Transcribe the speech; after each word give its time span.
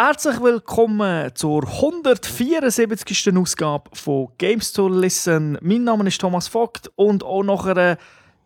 Herzlich 0.00 0.40
willkommen 0.40 1.34
zur 1.34 1.66
174. 1.66 3.36
Ausgabe 3.36 3.90
von 3.94 4.28
Games 4.38 4.72
to 4.72 4.86
Listen. 4.86 5.58
Mein 5.60 5.82
Name 5.82 6.06
ist 6.06 6.20
Thomas 6.20 6.46
Vogt 6.46 6.88
und 6.94 7.24
auch 7.24 7.42
nach 7.42 7.66
einer, 7.66 7.98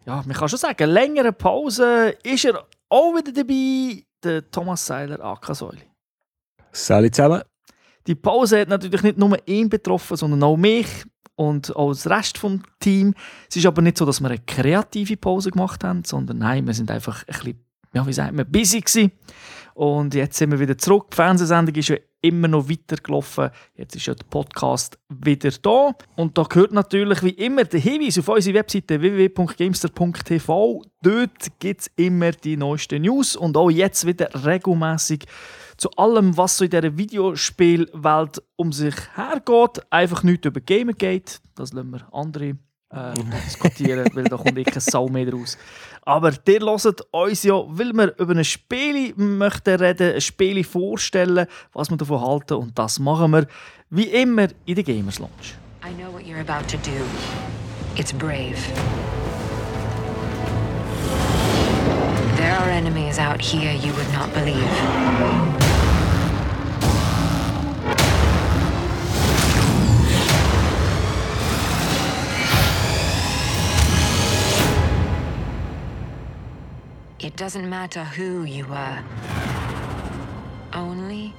ja, 0.06 0.22
man 0.26 0.32
kann 0.32 0.48
schon 0.48 0.58
sagen, 0.58 0.88
längeren 0.88 1.34
Pause 1.34 2.16
ist 2.22 2.46
er 2.46 2.66
auch 2.88 3.14
wieder 3.14 3.32
dabei, 3.32 4.02
der 4.24 4.50
Thomas 4.50 4.86
Seiler, 4.86 5.22
AK 5.22 5.54
Säuli. 5.54 5.82
Salut 6.72 7.14
zusammen. 7.14 7.42
Die 8.06 8.14
Pause 8.14 8.62
hat 8.62 8.68
natürlich 8.68 9.02
nicht 9.02 9.18
nur 9.18 9.36
ihn 9.46 9.68
betroffen, 9.68 10.16
sondern 10.16 10.42
auch 10.44 10.56
mich 10.56 11.04
und 11.34 11.76
auch 11.76 11.92
den 11.92 12.12
Rest 12.12 12.42
des 12.42 12.60
Teams. 12.80 13.14
Es 13.50 13.56
ist 13.56 13.66
aber 13.66 13.82
nicht 13.82 13.98
so, 13.98 14.06
dass 14.06 14.22
wir 14.22 14.30
eine 14.30 14.38
kreative 14.38 15.18
Pause 15.18 15.50
gemacht 15.50 15.84
haben, 15.84 16.02
sondern 16.02 16.38
nein, 16.38 16.66
wir 16.66 16.72
sind 16.72 16.90
einfach 16.90 17.24
ein 17.24 17.34
bisschen, 17.34 17.64
ja, 17.94 18.06
wie 18.06 18.12
sagt 18.12 18.34
man, 18.34 18.50
busy 18.50 18.80
gewesen. 18.80 19.12
Und 19.74 20.14
jetzt 20.14 20.36
sind 20.36 20.50
wir 20.50 20.60
wieder 20.60 20.76
zurück. 20.76 21.10
Die 21.10 21.16
Fernsehsendung 21.16 21.74
ist 21.74 21.88
ja 21.88 21.96
immer 22.20 22.48
noch 22.48 22.68
weitergelaufen. 22.68 23.50
Jetzt 23.74 23.96
ist 23.96 24.06
ja 24.06 24.14
der 24.14 24.24
Podcast 24.24 24.98
wieder 25.08 25.50
da. 25.62 25.92
Und 26.16 26.36
da 26.38 26.42
gehört 26.44 26.72
natürlich 26.72 27.22
wie 27.22 27.30
immer 27.30 27.64
der 27.64 27.80
Hinweis 27.80 28.18
auf 28.18 28.28
unsere 28.28 28.58
Webseite 28.58 29.00
www.gamester.tv. 29.00 30.82
Dort 31.02 31.58
gibt 31.58 31.80
es 31.80 31.90
immer 31.96 32.32
die 32.32 32.56
neuesten 32.56 33.02
News 33.02 33.34
und 33.34 33.56
auch 33.56 33.70
jetzt 33.70 34.06
wieder 34.06 34.28
regelmäßig 34.44 35.24
zu 35.78 35.90
allem, 35.92 36.36
was 36.36 36.58
so 36.58 36.64
in 36.64 36.70
dieser 36.70 36.96
Videospielwelt 36.96 38.42
um 38.56 38.72
sich 38.72 38.94
hergeht. 39.16 39.82
Einfach 39.90 40.22
nicht 40.22 40.44
über 40.44 40.60
Gamergate. 40.60 41.40
Das 41.54 41.72
lassen 41.72 41.90
wir 41.90 42.06
andere 42.12 42.56
äh, 42.92 43.14
diskutieren, 43.46 44.08
weil 44.14 44.24
da 44.24 44.36
kommt 44.36 44.64
keine 44.64 44.80
Sau 44.80 45.08
mehr 45.08 45.32
raus. 45.32 45.56
Aber 46.02 46.32
ihr 46.46 46.60
hört 46.60 47.00
uns 47.12 47.42
ja, 47.42 47.62
weil 47.66 47.92
wir 47.92 48.18
über 48.18 48.34
ein 48.34 48.44
Spiel 48.44 49.14
möchten 49.16 49.76
reden, 49.76 50.14
ein 50.14 50.20
Spiel 50.20 50.62
vorstellen, 50.64 51.46
was 51.72 51.90
wir 51.90 51.96
davon 51.96 52.20
halten 52.20 52.54
und 52.54 52.78
das 52.78 52.98
machen 52.98 53.32
wir 53.32 53.46
wie 53.90 54.04
immer 54.04 54.48
in 54.66 54.74
der 54.74 54.84
Gamers 54.84 55.18
Lounge. 55.18 55.54
I 55.84 55.92
know 55.92 56.12
what 56.12 56.24
you're 56.24 56.40
about 56.40 56.68
to 56.68 56.78
do. 56.78 57.04
It's 57.96 58.12
brave. 58.12 58.56
There 62.36 62.56
are 62.56 62.70
enemies 62.70 63.18
out 63.18 63.40
here 63.40 63.72
you 63.72 63.92
would 63.94 64.12
not 64.12 64.32
believe. 64.32 65.71
Doesn't 77.42 77.68
matter 77.68 78.04
who 78.04 78.44
you 78.44 78.64
were, 78.66 78.98
only 80.74 81.34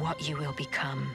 what 0.00 0.20
you 0.28 0.36
will 0.36 0.52
become. 0.56 1.06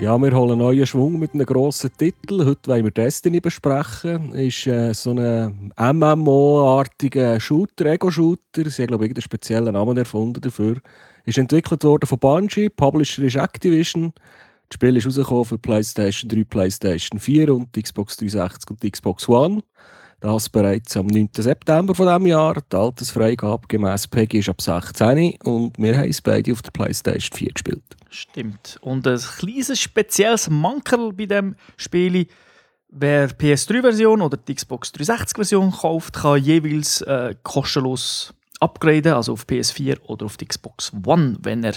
Ja, 0.00 0.18
wir 0.18 0.32
holen 0.32 0.50
einen 0.50 0.58
neuen 0.58 0.84
Schwung 0.84 1.20
mit 1.20 1.32
einem 1.32 1.46
grossen 1.46 1.92
Titel. 1.96 2.44
Heute 2.44 2.68
wollen 2.68 2.84
wir 2.86 2.90
Destiny 2.90 3.38
besprechen. 3.38 4.34
Ist 4.34 4.66
äh, 4.66 4.92
so 4.94 5.12
ein 5.12 5.72
MMO-artiger 5.78 7.38
Shooter, 7.38 7.86
Ego-Shooter. 7.86 8.68
Sie 8.68 8.82
haben, 8.82 8.88
glaube 8.88 9.06
ich, 9.06 9.12
einen 9.12 9.22
speziellen 9.22 9.74
Namen 9.74 9.96
erfunden 9.96 10.40
dafür. 10.40 10.78
Ist 11.26 11.38
entwickelt 11.38 11.84
worden 11.84 12.06
von 12.06 12.18
Bungie, 12.18 12.68
Publisher 12.68 13.22
ist 13.22 13.36
Activision. 13.36 14.12
Das 14.68 14.74
Spiel 14.74 14.96
ist 14.96 15.06
rausgekommen 15.06 15.44
für 15.44 15.58
PlayStation 15.58 16.28
3, 16.28 16.42
PlayStation 16.42 17.20
4 17.20 17.54
und 17.54 17.72
Xbox 17.80 18.16
360 18.16 18.70
und 18.70 18.92
Xbox 18.92 19.28
One. 19.28 19.62
Das 20.20 20.50
bereits 20.50 20.96
am 20.96 21.06
9. 21.06 21.30
September 21.34 21.94
von 21.94 22.06
diesem 22.06 22.26
Jahr. 22.26 22.62
Die 22.70 22.76
Altersfreigabe 22.76 23.66
gemäß 23.68 24.06
PEGI 24.06 24.38
ist 24.40 24.50
ab 24.50 24.60
16 24.60 25.36
und 25.44 25.78
wir 25.78 25.96
haben 25.96 26.10
es 26.10 26.20
beide 26.20 26.52
auf 26.52 26.60
der 26.60 26.70
PlayStation 26.72 27.36
4 27.36 27.52
gespielt. 27.52 27.82
Stimmt. 28.10 28.78
Und 28.82 29.06
ein 29.06 29.18
kleines 29.18 29.80
spezielles 29.80 30.50
Mankerl 30.50 31.12
bei 31.12 31.26
dem 31.26 31.56
Spiel 31.76 32.26
Wer 32.92 33.30
PS3-Version 33.30 34.20
oder 34.20 34.36
die 34.36 34.52
Xbox 34.52 34.92
360-Version 34.92 35.70
kauft, 35.70 36.14
kann 36.14 36.42
jeweils 36.42 37.02
äh, 37.02 37.36
kostenlos 37.44 38.34
upgraden, 38.58 39.12
also 39.12 39.34
auf 39.34 39.46
PS4 39.46 40.00
oder 40.02 40.26
auf 40.26 40.36
die 40.36 40.46
Xbox 40.46 40.92
One, 41.06 41.38
wenn 41.40 41.62
er 41.62 41.74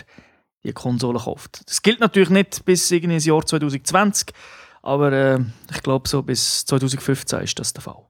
die 0.63 0.73
Konsole 0.73 1.19
kauft. 1.19 1.61
Das 1.67 1.83
gilt 1.83 1.99
natürlich 1.99 2.31
nicht 2.31 2.65
bis 2.65 2.89
ins 2.89 3.25
Jahr 3.25 3.45
2020, 3.45 4.33
aber 4.81 5.11
äh, 5.11 5.39
ich 5.71 5.83
glaube, 5.83 6.09
so 6.09 6.23
bis 6.23 6.65
2015 6.65 7.41
ist 7.41 7.59
das 7.59 7.73
der 7.73 7.83
Fall. 7.83 8.03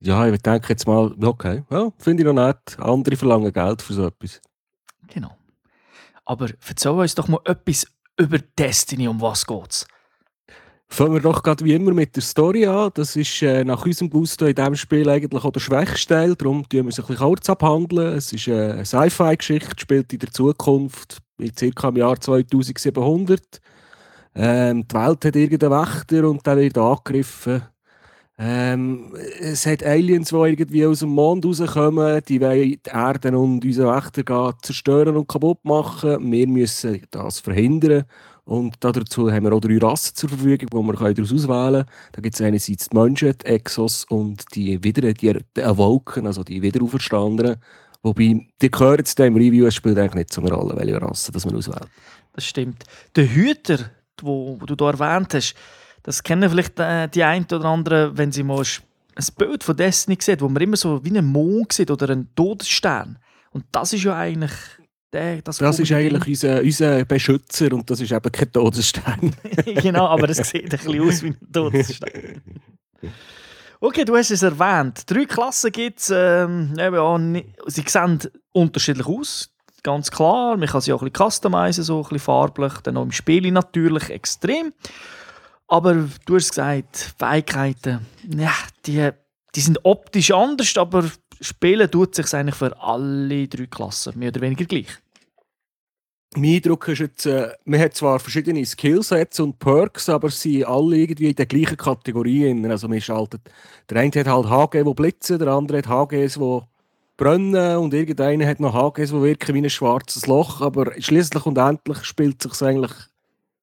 Ja, 0.00 0.26
ich 0.28 0.40
denke 0.42 0.68
jetzt 0.68 0.86
mal, 0.86 1.12
okay, 1.22 1.64
ja, 1.70 1.90
finde 1.98 2.22
ich 2.22 2.26
noch 2.26 2.34
nett. 2.34 2.78
Andere 2.78 3.16
verlangen 3.16 3.52
Geld 3.52 3.82
für 3.82 3.94
so 3.94 4.06
etwas. 4.06 4.40
Genau. 5.08 5.36
Aber 6.24 6.48
erzähl 6.66 6.92
uns 6.92 7.14
doch 7.14 7.28
mal 7.28 7.40
etwas 7.44 7.86
über 8.16 8.38
Destiny, 8.38 9.08
um 9.08 9.20
was 9.20 9.46
geht's? 9.46 9.86
Fangen 10.90 11.14
wir 11.14 11.20
doch 11.20 11.42
gerade 11.42 11.64
wie 11.64 11.74
immer 11.74 11.92
mit 11.92 12.16
der 12.16 12.22
Story 12.22 12.66
an. 12.66 12.90
Das 12.94 13.14
ist 13.14 13.42
äh, 13.42 13.62
nach 13.62 13.84
unserem 13.84 14.08
Gusto 14.08 14.46
in 14.46 14.54
diesem 14.54 14.74
Spiel 14.74 15.08
eigentlich 15.08 15.44
auch 15.44 15.52
der 15.52 15.60
schwächste 15.60 16.14
Teil. 16.14 16.34
Darum 16.34 16.66
tun 16.66 16.84
wir 16.84 16.88
es 16.88 16.98
ein 16.98 17.06
bisschen 17.06 17.26
kurz 17.26 17.50
abhandeln. 17.50 18.14
Es 18.16 18.32
ist 18.32 18.48
äh, 18.48 18.72
eine 18.72 18.86
Sci-Fi-Geschichte, 18.86 19.78
spielt 19.78 20.12
in 20.12 20.20
der 20.20 20.30
Zukunft, 20.30 21.18
in 21.38 21.54
ca. 21.54 21.88
im 21.88 21.96
Jahr 21.96 22.18
2700. 22.18 23.60
Ähm, 24.34 24.88
die 24.88 24.94
Welt 24.94 25.24
hat 25.24 25.36
irgendeinen 25.36 25.72
Wächter 25.72 26.28
und 26.28 26.46
der 26.46 26.56
wird 26.56 26.78
angegriffen. 26.78 27.62
Ähm, 28.40 29.12
es 29.40 29.66
hat 29.66 29.82
Aliens, 29.82 30.28
die 30.28 30.36
irgendwie 30.36 30.86
aus 30.86 31.00
dem 31.00 31.08
Mond 31.08 31.44
rauskommen, 31.44 32.22
die 32.28 32.40
wollen 32.40 32.70
die 32.70 32.80
Erde 32.84 33.36
und 33.36 33.64
unsere 33.64 33.92
Wächter 33.92 34.54
zerstören 34.62 35.16
und 35.16 35.26
kaputt 35.26 35.64
machen. 35.64 36.30
Wir 36.30 36.46
müssen 36.46 37.02
das 37.10 37.40
verhindern. 37.40 38.04
Und 38.44 38.76
dazu 38.80 39.30
haben 39.30 39.44
wir 39.44 39.52
auch 39.52 39.60
drei 39.60 39.76
Rassen 39.78 40.14
zur 40.14 40.30
Verfügung, 40.30 40.68
die 40.70 40.76
wir 40.76 41.14
daraus 41.14 41.32
auswählen 41.32 41.72
können. 41.72 41.84
Da 42.12 42.22
gibt 42.22 42.34
es 42.34 42.40
einerseits 42.40 42.88
die 42.88 42.96
Menschen, 42.96 43.34
die 43.36 43.46
Exos 43.46 44.04
und 44.04 44.44
die 44.54 44.82
wieder 44.82 45.12
die, 45.12 45.62
Awoken, 45.62 46.26
also 46.26 46.44
die 46.44 46.62
Wiederauferstandenen. 46.62 47.56
Wobei, 48.02 48.46
die 48.62 48.70
gehören 48.70 49.04
zu 49.04 49.16
dem 49.16 49.36
Review, 49.36 49.66
es 49.66 49.74
spielt 49.74 49.98
eigentlich 49.98 50.14
nicht 50.14 50.32
so 50.32 50.40
eine 50.40 50.52
Rolle, 50.52 50.76
welche 50.76 51.02
Rasse 51.02 51.32
das 51.32 51.44
man 51.44 51.56
auswählt. 51.56 51.88
Das 52.32 52.44
stimmt. 52.44 52.84
Der 53.16 53.28
Hüter, 53.28 53.78
den 54.22 54.58
du 54.58 54.58
hier 54.66 54.86
erwähnt 54.86 55.34
hast, 55.34 55.54
das 56.08 56.22
kennen 56.22 56.48
vielleicht 56.48 56.80
äh, 56.80 57.06
die 57.06 57.22
einen 57.22 57.44
oder 57.44 57.66
anderen, 57.66 58.16
wenn 58.16 58.32
sie 58.32 58.42
mal 58.42 58.62
ein 58.62 59.26
Bild 59.36 59.62
von 59.62 59.76
Destiny 59.76 60.16
sehen, 60.18 60.40
wo 60.40 60.48
man 60.48 60.62
immer 60.62 60.78
so 60.78 61.04
wie 61.04 61.10
einen 61.10 61.26
Mond 61.26 61.74
sieht 61.74 61.90
oder 61.90 62.08
einen 62.08 62.34
Todesstern. 62.34 63.18
Und 63.50 63.66
das 63.72 63.92
ist 63.92 64.04
ja 64.04 64.16
eigentlich 64.16 64.52
der, 65.12 65.42
das, 65.42 65.58
das 65.58 65.78
ist 65.78 65.92
eigentlich 65.92 66.26
unser, 66.26 66.62
unser 66.62 67.04
Beschützer 67.04 67.70
und 67.74 67.90
das 67.90 68.00
ist 68.00 68.10
eben 68.10 68.32
kein 68.32 68.50
Todesstern. 68.50 69.34
genau, 69.82 70.06
aber 70.06 70.30
es 70.30 70.38
sieht 70.38 70.72
ein 70.72 70.78
bisschen 70.78 71.02
aus 71.02 71.22
wie 71.22 71.26
ein 71.26 71.52
Todesstern. 71.52 72.42
Okay, 73.78 74.06
du 74.06 74.16
hast 74.16 74.30
es 74.30 74.42
erwähnt. 74.42 75.02
Drei 75.10 75.26
Klassen 75.26 75.70
gibt 75.72 76.00
es. 76.00 76.10
Ähm, 76.10 76.74
sie 77.66 77.84
sehen 77.86 78.20
unterschiedlich 78.52 79.06
aus. 79.06 79.50
Ganz 79.82 80.10
klar. 80.10 80.56
Man 80.56 80.68
kann 80.68 80.80
sie 80.80 80.94
auch 80.94 81.02
ein 81.02 81.12
bisschen 81.12 81.30
customizen, 81.30 81.84
so 81.84 81.98
ein 81.98 82.02
bisschen 82.04 82.18
farblich. 82.20 82.72
Dann 82.82 82.96
auch 82.96 83.02
im 83.02 83.12
Spiel 83.12 83.50
natürlich 83.50 84.08
extrem. 84.08 84.72
Aber 85.68 86.08
du 86.24 86.34
hast 86.34 86.48
gesagt, 86.48 87.14
Fähigkeiten, 87.18 88.00
ja, 88.26 88.52
die, 88.86 89.10
die 89.54 89.60
sind 89.60 89.78
optisch 89.84 90.30
anders, 90.30 90.76
aber 90.78 91.10
spielen 91.40 91.90
tut 91.90 92.14
sich 92.14 92.32
eigentlich 92.34 92.54
für 92.54 92.80
alle 92.80 93.46
drei 93.46 93.66
Klassen 93.66 94.18
mehr 94.18 94.30
oder 94.30 94.40
weniger 94.40 94.64
gleich. 94.64 94.88
Mein 96.36 96.56
Eindruck 96.56 96.88
ist 96.88 96.98
jetzt, 96.98 97.26
äh, 97.26 97.50
man 97.64 97.80
hat 97.80 97.94
zwar 97.94 98.18
verschiedene 98.18 98.64
Skillsets 98.64 99.40
und 99.40 99.58
Perks, 99.58 100.08
aber 100.08 100.30
sie 100.30 100.58
sind 100.58 100.68
alle 100.68 100.96
irgendwie 100.96 101.30
in 101.30 101.36
der 101.36 101.46
gleichen 101.46 101.76
Kategorie. 101.76 102.66
Also 102.68 102.86
man 102.88 103.00
schaltet, 103.00 103.40
der 103.88 103.98
eine 103.98 104.12
hat 104.14 104.26
halt 104.26 104.46
HG, 104.46 104.84
die 104.84 104.94
blitzen, 104.94 105.38
der 105.38 105.48
andere 105.48 105.78
hat 105.78 105.88
HGs, 105.88 106.34
die 106.34 106.60
brennen 107.16 107.78
und 107.78 107.94
irgendeiner 107.94 108.46
hat 108.46 108.60
noch 108.60 108.74
HGs, 108.74 109.10
die 109.10 109.22
wirken 109.22 109.54
wie 109.54 109.62
ein 109.62 109.70
schwarzes 109.70 110.26
Loch. 110.26 110.60
Aber 110.60 110.92
schließlich 110.98 111.46
und 111.46 111.56
endlich 111.56 112.04
spielt 112.04 112.44
es 112.44 112.58
sich 112.58 112.68
eigentlich 112.68 112.92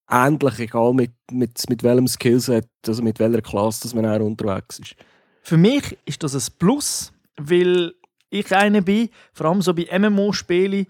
ähnlich, 0.09 0.59
egal 0.59 0.93
mit, 0.93 1.13
mit, 1.31 1.69
mit 1.69 1.83
welchem 1.83 2.07
Skillset, 2.07 2.69
also 2.87 3.01
mit 3.01 3.19
welcher 3.19 3.41
Klasse 3.41 3.83
dass 3.83 3.93
man 3.93 4.21
unterwegs 4.21 4.79
ist. 4.79 4.95
Für 5.41 5.57
mich 5.57 5.97
ist 6.05 6.23
das 6.23 6.33
ein 6.33 6.53
Plus, 6.57 7.13
weil 7.37 7.93
ich 8.29 8.55
einer 8.55 8.81
bin, 8.81 9.09
vor 9.33 9.47
allem 9.47 9.61
so 9.61 9.73
bei 9.73 9.87
MMO-Spielen, 9.97 10.87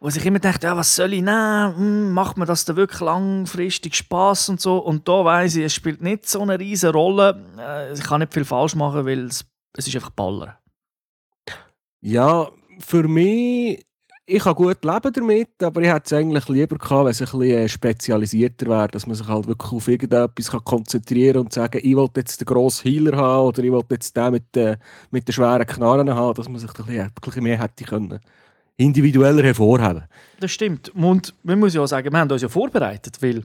wo 0.00 0.08
ich 0.08 0.26
immer 0.26 0.40
denke, 0.40 0.58
ja, 0.62 0.76
was 0.76 0.96
soll 0.96 1.12
ich 1.12 1.22
nehmen? 1.22 1.76
Hm, 1.76 2.12
macht 2.12 2.36
mir 2.36 2.44
das 2.44 2.64
da 2.64 2.74
wirklich 2.74 3.00
langfristig 3.00 3.94
Spaß 3.94 4.48
und 4.48 4.60
so? 4.60 4.78
Und 4.78 5.06
da 5.06 5.24
weiß 5.24 5.56
ich, 5.56 5.64
es 5.64 5.74
spielt 5.74 6.02
nicht 6.02 6.28
so 6.28 6.40
eine 6.40 6.58
riesige 6.58 6.92
Rolle. 6.92 7.44
Äh, 7.56 7.92
ich 7.92 8.02
kann 8.02 8.18
nicht 8.18 8.34
viel 8.34 8.44
falsch 8.44 8.74
machen, 8.74 9.06
weil 9.06 9.26
es, 9.26 9.44
es 9.76 9.86
ist 9.86 9.94
einfach 9.94 10.10
Baller. 10.10 10.58
Ja, 12.00 12.50
für 12.80 13.06
mich 13.06 13.86
ich 14.34 14.42
kann 14.42 14.54
gut 14.54 14.82
leben 14.82 15.12
damit, 15.12 15.62
aber 15.62 15.82
ich 15.82 15.88
hätte 15.88 16.02
es 16.06 16.12
eigentlich 16.14 16.48
lieber 16.48 16.78
gehabt, 16.78 17.04
wenn 17.04 17.10
es 17.10 17.20
ein 17.20 17.26
bisschen 17.26 17.42
äh, 17.42 17.68
spezialisierter 17.68 18.66
wäre, 18.66 18.88
dass 18.88 19.06
man 19.06 19.14
sich 19.14 19.28
halt 19.28 19.46
wirklich 19.46 19.72
auf 19.72 19.86
irgendetwas 19.86 20.50
kann 20.50 20.64
konzentrieren 20.64 21.42
und 21.42 21.52
sagen, 21.52 21.80
ich 21.82 21.94
wollte 21.94 22.20
jetzt 22.20 22.40
den 22.40 22.46
grossen 22.46 22.90
Healer 22.90 23.16
haben 23.16 23.48
oder 23.48 23.62
ich 23.62 23.70
wollte 23.70 23.94
jetzt 23.94 24.16
den 24.16 24.32
mit, 24.32 24.54
den, 24.54 24.76
mit 25.10 25.28
den 25.28 25.32
schweren 25.34 25.66
Knarren 25.66 26.14
haben, 26.14 26.34
dass 26.34 26.48
man 26.48 26.58
sich 26.58 26.72
bisschen, 26.72 27.00
ein 27.00 27.10
bisschen 27.20 27.42
mehr 27.42 27.60
hätte 27.60 27.84
können 27.84 28.20
individueller 28.78 29.42
hervorheben. 29.42 30.04
Das 30.40 30.50
stimmt. 30.50 30.88
Und 30.94 31.34
man 31.42 31.58
muss 31.58 31.74
ja 31.74 31.82
auch 31.82 31.86
sagen, 31.86 32.10
wir 32.10 32.18
haben 32.18 32.30
uns 32.30 32.42
ja 32.42 32.48
vorbereitet, 32.48 33.20
weil 33.20 33.44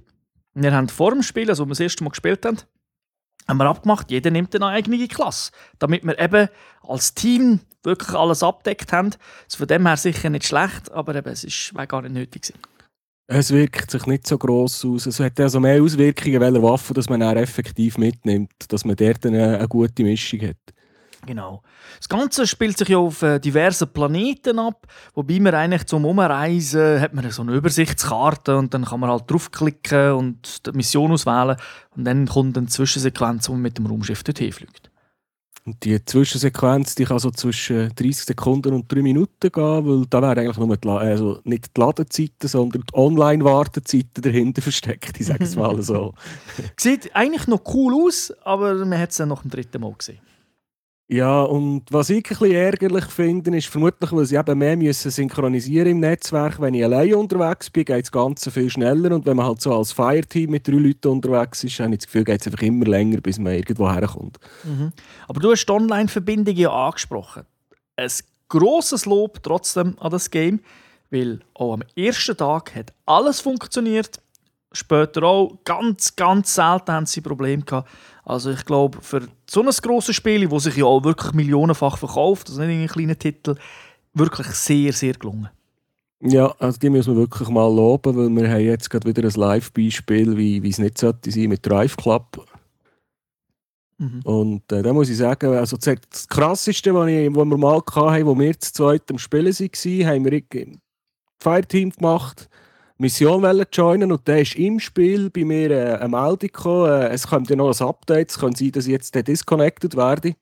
wir 0.54 0.74
haben 0.74 0.88
vor 0.88 1.12
dem 1.12 1.22
Spiel, 1.22 1.50
also 1.50 1.64
als 1.64 1.68
wir 1.68 1.74
das 1.74 1.80
erste 1.82 2.04
Mal 2.06 2.12
gespielt 2.12 2.46
haben, 2.46 2.58
haben 3.48 3.58
wir 3.58 3.66
abgemacht, 3.66 4.12
jeder 4.12 4.30
nimmt 4.30 4.54
eine 4.56 4.68
eigene 4.68 5.08
Klasse, 5.08 5.52
damit 5.80 6.04
wir 6.04 6.20
eben 6.20 6.50
als 6.82 7.14
Team 7.14 7.62
wirklich 7.84 8.16
alles 8.16 8.44
abdeckt 8.44 8.92
haben. 8.92 9.12
Also 9.46 9.60
von 9.60 9.68
dem 9.68 9.88
her 9.88 9.98
sicher 9.98 10.30
nicht 10.30 10.46
schlecht, 10.46 10.92
aber 10.92 11.16
eben, 11.16 11.30
es 11.30 11.74
war 11.74 11.88
gar 11.88 12.02
nicht 12.02 12.14
nötig. 12.14 12.42
Gewesen. 12.44 12.60
Es 13.30 13.52
wirkt 13.52 13.92
sich 13.92 14.06
nicht 14.06 14.26
so 14.26 14.38
gross 14.38 14.86
aus. 14.86 15.06
Es 15.06 15.20
hat 15.20 15.40
also 15.40 15.60
mehr 15.60 15.82
Auswirkungen, 15.82 16.40
welche 16.40 16.64
Waffe 16.64 16.94
dass 16.94 17.10
man 17.10 17.20
dann 17.20 17.36
effektiv 17.36 17.98
mitnimmt, 17.98 18.52
dass 18.70 18.86
man 18.86 18.96
dort 18.96 19.26
eine, 19.26 19.58
eine 19.58 19.68
gute 19.68 20.04
Mischung 20.04 20.42
hat. 20.42 20.56
Genau. 21.26 21.64
Das 21.98 22.10
Ganze 22.10 22.48
spielt 22.48 22.78
sich 22.78 22.90
ja 22.90 22.98
auf 22.98 23.22
äh, 23.22 23.40
diversen 23.40 23.92
Planeten 23.92 24.60
ab, 24.60 24.88
wobei 25.14 25.40
man 25.40 25.56
eigentlich 25.56 25.86
zum 25.86 26.06
Umreisen 26.06 27.02
hat 27.02 27.14
man 27.14 27.30
so 27.32 27.42
eine 27.42 27.54
Übersichtskarte 27.54 28.58
und 28.58 28.74
dann 28.74 28.86
kann 28.86 29.00
man 29.00 29.10
halt 29.10 29.30
draufklicken 29.30 30.14
und 30.14 30.66
die 30.66 30.72
Mission 30.72 31.12
auswählen 31.12 31.58
und 31.96 32.06
dann 32.06 32.28
kommt 32.28 32.58
eine 32.58 32.68
Zwischensequenz, 32.68 33.50
wo 33.50 33.54
man 33.54 33.64
mit 33.64 33.78
dem 33.78 33.88
Raumschiff 33.88 34.24
dorthin 34.24 34.52
fliegt. 34.52 34.92
Und 35.68 35.84
die 35.84 36.04
Zwischensequenz 36.04 36.96
die 36.96 37.04
kann 37.04 37.20
so 37.20 37.30
zwischen 37.30 37.94
30 37.94 38.24
Sekunden 38.24 38.74
und 38.74 38.90
3 38.90 39.02
Minuten 39.02 39.52
gehen, 39.52 39.86
weil 39.86 40.06
da 40.10 40.22
wäre 40.22 40.40
eigentlich 40.40 40.58
nur 40.58 40.78
die, 40.78 40.88
also 40.88 41.42
nicht 41.44 41.76
die 41.76 41.82
Ladezeiten, 41.82 42.48
sondern 42.48 42.84
die 42.84 42.98
Online-Wartezeiten 42.98 44.24
dahinter 44.24 44.62
versteckt, 44.62 45.20
ich 45.20 45.26
sage 45.26 45.44
es 45.44 45.58
mal 45.58 45.82
so. 45.82 46.14
Sieht 46.78 47.14
eigentlich 47.14 47.48
noch 47.48 47.64
cool 47.74 48.06
aus, 48.06 48.34
aber 48.46 48.76
man 48.86 48.98
hat 48.98 49.12
es 49.12 49.18
dann 49.18 49.28
noch 49.28 49.44
im 49.44 49.50
dritten 49.50 49.82
Mal 49.82 49.94
gesehen. 49.98 50.20
Ja, 51.10 51.42
und 51.44 51.84
was 51.90 52.10
ich 52.10 52.18
ein 52.18 52.24
bisschen 52.24 52.52
ärgerlich 52.52 53.06
finde, 53.06 53.58
ist 53.58 53.68
vermutlich, 53.68 54.12
weil 54.12 54.26
sie 54.26 54.36
eben 54.36 54.58
mehr 54.58 54.76
müssen 54.76 55.10
synchronisieren 55.10 55.88
im 55.88 56.00
Netzwerk. 56.02 56.60
Wenn 56.60 56.74
ich 56.74 56.84
alleine 56.84 57.16
unterwegs 57.16 57.70
bin, 57.70 57.86
geht 57.86 58.04
das 58.04 58.12
Ganze 58.12 58.52
viel 58.52 58.70
schneller. 58.70 59.16
Und 59.16 59.26
wenn 59.26 59.38
man 59.38 59.46
halt 59.46 59.62
so 59.62 59.74
als 59.74 59.94
Fireteam 59.94 60.52
mit 60.52 60.68
drei 60.68 60.74
Leuten 60.74 61.08
unterwegs 61.08 61.64
ist, 61.64 61.80
habe 61.80 61.94
ich 61.94 62.00
das 62.00 62.08
Gefühl, 62.08 62.26
geht 62.26 62.42
es 62.42 62.48
einfach 62.48 62.62
immer 62.62 62.86
länger, 62.86 63.22
bis 63.22 63.40
man 63.40 63.54
irgendwo 63.54 63.90
herkommt. 63.90 64.38
Mhm. 64.66 64.92
Aber 65.30 65.40
du 65.40 65.52
hast 65.52 65.66
die 65.66 65.72
Online-Verbindung 65.72 66.56
ja 66.56 66.72
angesprochen. 66.72 67.44
Ein 67.96 68.12
grosses 68.50 69.06
Lob 69.06 69.42
trotzdem 69.44 69.96
an 70.02 70.12
das 70.12 70.30
Game, 70.30 70.60
weil 71.10 71.40
auch 71.54 71.74
am 71.74 71.84
ersten 71.96 72.36
Tag 72.36 72.76
hat 72.76 72.92
alles 73.06 73.40
funktioniert. 73.40 74.20
Später 74.72 75.24
auch. 75.24 75.60
Ganz, 75.64 76.16
ganz 76.16 76.54
selten 76.54 76.92
haben 76.92 77.06
sie 77.06 77.22
Probleme 77.22 77.64
gehabt. 77.64 77.90
Also 78.24 78.52
ich 78.52 78.66
glaube, 78.66 78.98
für 79.02 79.28
so 79.50 79.62
ein 79.62 79.70
grosses 79.70 80.16
Spiel, 80.16 80.48
das 80.48 80.64
sich 80.64 80.76
ja 80.76 80.86
auch 80.86 81.04
wirklich 81.04 81.34
millionenfach 81.34 81.98
verkauft, 81.98 82.50
also 82.50 82.62
nicht 82.62 82.82
ein 82.82 82.88
kleiner 82.88 83.18
Titel, 83.18 83.56
wirklich 84.14 84.48
sehr, 84.48 84.92
sehr 84.92 85.14
gelungen. 85.14 85.50
Ja, 86.20 86.54
also 86.60 86.80
die 86.80 86.90
müssen 86.90 87.14
wir 87.14 87.22
wirklich 87.22 87.48
mal 87.48 87.74
loben, 87.74 88.18
weil 88.18 88.30
wir 88.30 88.52
haben 88.52 88.62
jetzt 88.62 88.90
gerade 88.90 89.08
wieder 89.08 89.24
ein 89.24 89.34
Live-Beispiel, 89.34 90.36
wie, 90.36 90.62
wie 90.64 90.70
es 90.70 90.80
nicht 90.80 90.98
sollte 90.98 91.32
sein 91.32 91.48
mit 91.48 91.66
Drive 91.66 91.96
Club. 91.96 92.46
Mhm. 94.00 94.22
Und 94.24 94.72
äh, 94.72 94.82
da 94.82 94.94
muss 94.94 95.10
ich 95.10 95.18
sagen, 95.18 95.54
also 95.54 95.78
das 95.78 96.28
Krasseste, 96.28 96.94
was, 96.94 97.08
ich, 97.08 97.36
was 97.36 97.46
wir 97.46 97.58
mal 97.58 97.78
hatten, 97.78 98.26
wo 98.26 98.38
wir 98.38 98.60
zu 98.60 98.74
zweit 98.74 99.10
am 99.10 99.20
Spielen 99.20 99.54
waren, 99.54 100.08
haben 100.08 100.26
wir 100.26 100.42
Fireteam 101.40 101.92
gemacht 101.92 102.50
Mission 103.00 103.66
joinen 103.72 104.12
und 104.12 104.28
dann 104.28 104.40
ist 104.40 104.56
im 104.56 104.80
Spiel 104.80 105.30
bei 105.30 105.44
mir 105.44 105.70
äh, 105.70 105.94
eine 105.98 106.10
Meldung 106.10 106.40
gekommen, 106.40 106.90
äh, 106.90 107.10
es 107.10 107.28
kommt 107.28 107.50
ja 107.50 107.56
noch 107.56 107.80
ein 107.80 107.88
Update, 107.88 108.32
es 108.32 108.40
kann 108.40 108.56
sein, 108.56 108.72
dass 108.72 108.88
ich 108.88 108.92
jetzt 108.92 109.14
disconnected 109.28 109.96
werde. 109.96 110.36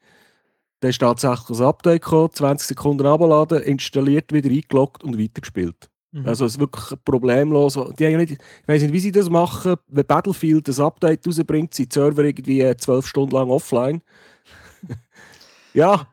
Dann 0.80 0.90
ist 0.90 1.00
tatsächlich 1.00 1.60
ein 1.60 1.66
Update 1.66 2.04
gekommen, 2.04 2.30
20 2.31 2.68
Sekunden 2.68 3.06
abladen, 3.06 3.62
installiert, 3.62 4.31
wieder 4.31 4.50
eingeloggt 4.50 5.04
und 5.04 5.19
weitergespielt. 5.19 5.90
Mhm. 6.13 6.28
Also 6.28 6.46
es 6.46 6.54
ist 6.54 6.60
wirklich 6.60 6.98
problemlos. 7.04 7.78
Die 8.00 8.06
haben 8.06 8.18
nicht, 8.18 8.31
ich 8.34 8.68
weiß 8.68 8.81
nicht, 8.84 8.94
wie 8.94 9.00
sie 9.00 9.12
das 9.12 9.30
machen. 9.30 9.75
Wenn 9.88 10.06
Battlefield 10.06 10.68
das 10.68 10.80
Update 10.80 11.28
rausbringt, 11.28 11.74
sind 11.74 11.94
die 11.94 12.00
Server 12.00 12.24
irgendwie 12.24 12.62
äh, 12.62 12.78
zwölf 12.78 13.06
Stunden 13.06 13.36
lang 13.36 13.50
offline. 13.50 14.02
ja. 15.74 16.07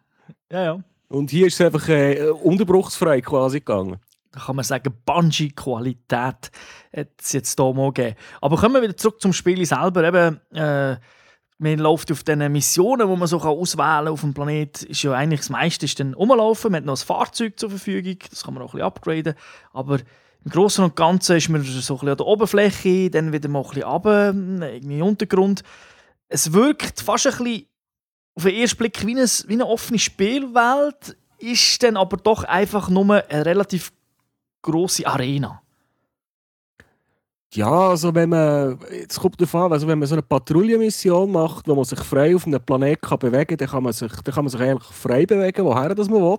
Ja, 0.50 0.62
ja. 0.62 0.84
Und 1.08 1.30
hier 1.30 1.46
ist 1.46 1.54
es 1.54 1.66
einfach 1.66 1.88
äh, 1.88 2.30
unterbruchsfrei 2.30 3.20
quasi 3.20 3.60
gegangen 3.60 4.00
da 4.32 4.40
kann 4.40 4.56
man 4.56 4.64
sagen, 4.64 4.94
Bungee-Qualität 5.04 6.50
hat 6.96 7.08
es 7.18 7.32
jetzt 7.32 7.58
hier 7.58 7.74
mal 7.74 7.92
gegeben. 7.92 8.16
Aber 8.40 8.56
kommen 8.56 8.74
wir 8.74 8.82
wieder 8.82 8.96
zurück 8.96 9.20
zum 9.20 9.32
Spiel 9.32 9.64
selber. 9.66 10.04
Eben, 10.04 10.40
äh, 10.56 10.96
man 11.58 11.78
läuft 11.78 12.10
auf 12.10 12.24
diesen 12.24 12.50
Missionen, 12.50 13.08
die 13.08 13.16
man 13.16 13.28
so 13.28 13.38
auswählen 13.40 14.04
kann 14.04 14.08
auf 14.08 14.22
dem 14.22 14.34
Planet, 14.34 14.82
ist 14.82 15.02
ja 15.02 15.12
eigentlich 15.12 15.40
das 15.40 15.50
meiste 15.50 15.84
ist 15.84 16.00
dann 16.00 16.14
rumlaufen. 16.14 16.72
Man 16.72 16.80
hat 16.80 16.86
noch 16.86 17.00
ein 17.00 17.06
Fahrzeug 17.06 17.58
zur 17.58 17.70
Verfügung, 17.70 18.18
das 18.30 18.42
kann 18.42 18.54
man 18.54 18.62
auch 18.62 18.74
ein 18.74 18.78
bisschen 18.78 18.86
upgraden. 18.86 19.34
Aber 19.72 19.98
im 20.44 20.50
Großen 20.50 20.82
und 20.82 20.96
Ganzen 20.96 21.36
ist 21.36 21.48
man 21.50 21.62
so 21.62 21.70
ein 21.70 21.76
bisschen 21.76 22.08
an 22.08 22.16
der 22.16 22.26
Oberfläche, 22.26 23.10
dann 23.10 23.32
wieder 23.32 23.48
mal 23.48 23.60
ein 23.60 23.68
bisschen 23.68 23.84
runter, 23.84 24.34
irgendwie 24.72 24.98
im 24.98 25.06
Untergrund. 25.06 25.62
Es 26.28 26.52
wirkt 26.52 27.00
fast 27.00 27.26
ein 27.26 27.44
bisschen 27.44 27.66
auf 28.34 28.44
den 28.44 28.54
ersten 28.54 28.78
Blick 28.78 29.06
wie 29.06 29.12
eine, 29.12 29.26
wie 29.26 29.52
eine 29.52 29.66
offene 29.66 29.98
Spielwelt, 29.98 31.16
ist 31.38 31.82
dann 31.82 31.96
aber 31.96 32.16
doch 32.16 32.44
einfach 32.44 32.88
nur 32.88 33.22
eine 33.28 33.46
relativ 33.46 33.92
grosse 34.62 35.06
Arena? 35.06 35.60
Ja, 37.54 37.90
also 37.90 38.14
wenn 38.14 38.30
man, 38.30 38.78
jetzt 38.90 39.20
kommt 39.20 39.38
darauf 39.38 39.54
an, 39.54 39.72
also 39.72 39.86
wenn 39.86 39.98
man 39.98 40.08
so 40.08 40.14
eine 40.14 40.22
Patrouillenmission 40.22 41.30
macht, 41.30 41.68
wo 41.68 41.74
man 41.74 41.84
sich 41.84 41.98
frei 41.98 42.34
auf 42.34 42.46
einem 42.46 42.64
Planeten 42.64 43.06
kann 43.06 43.18
bewegen 43.18 43.46
kann, 43.46 43.58
dann 43.58 43.68
kann 43.68 43.82
man 43.82 43.92
sich, 43.92 44.10
dann 44.10 44.34
kann 44.34 44.44
man 44.44 44.50
sich 44.50 44.60
eigentlich 44.60 44.84
frei 44.84 45.26
bewegen, 45.26 45.64
woher 45.64 45.94
das 45.94 46.08
man 46.08 46.22
will. 46.22 46.38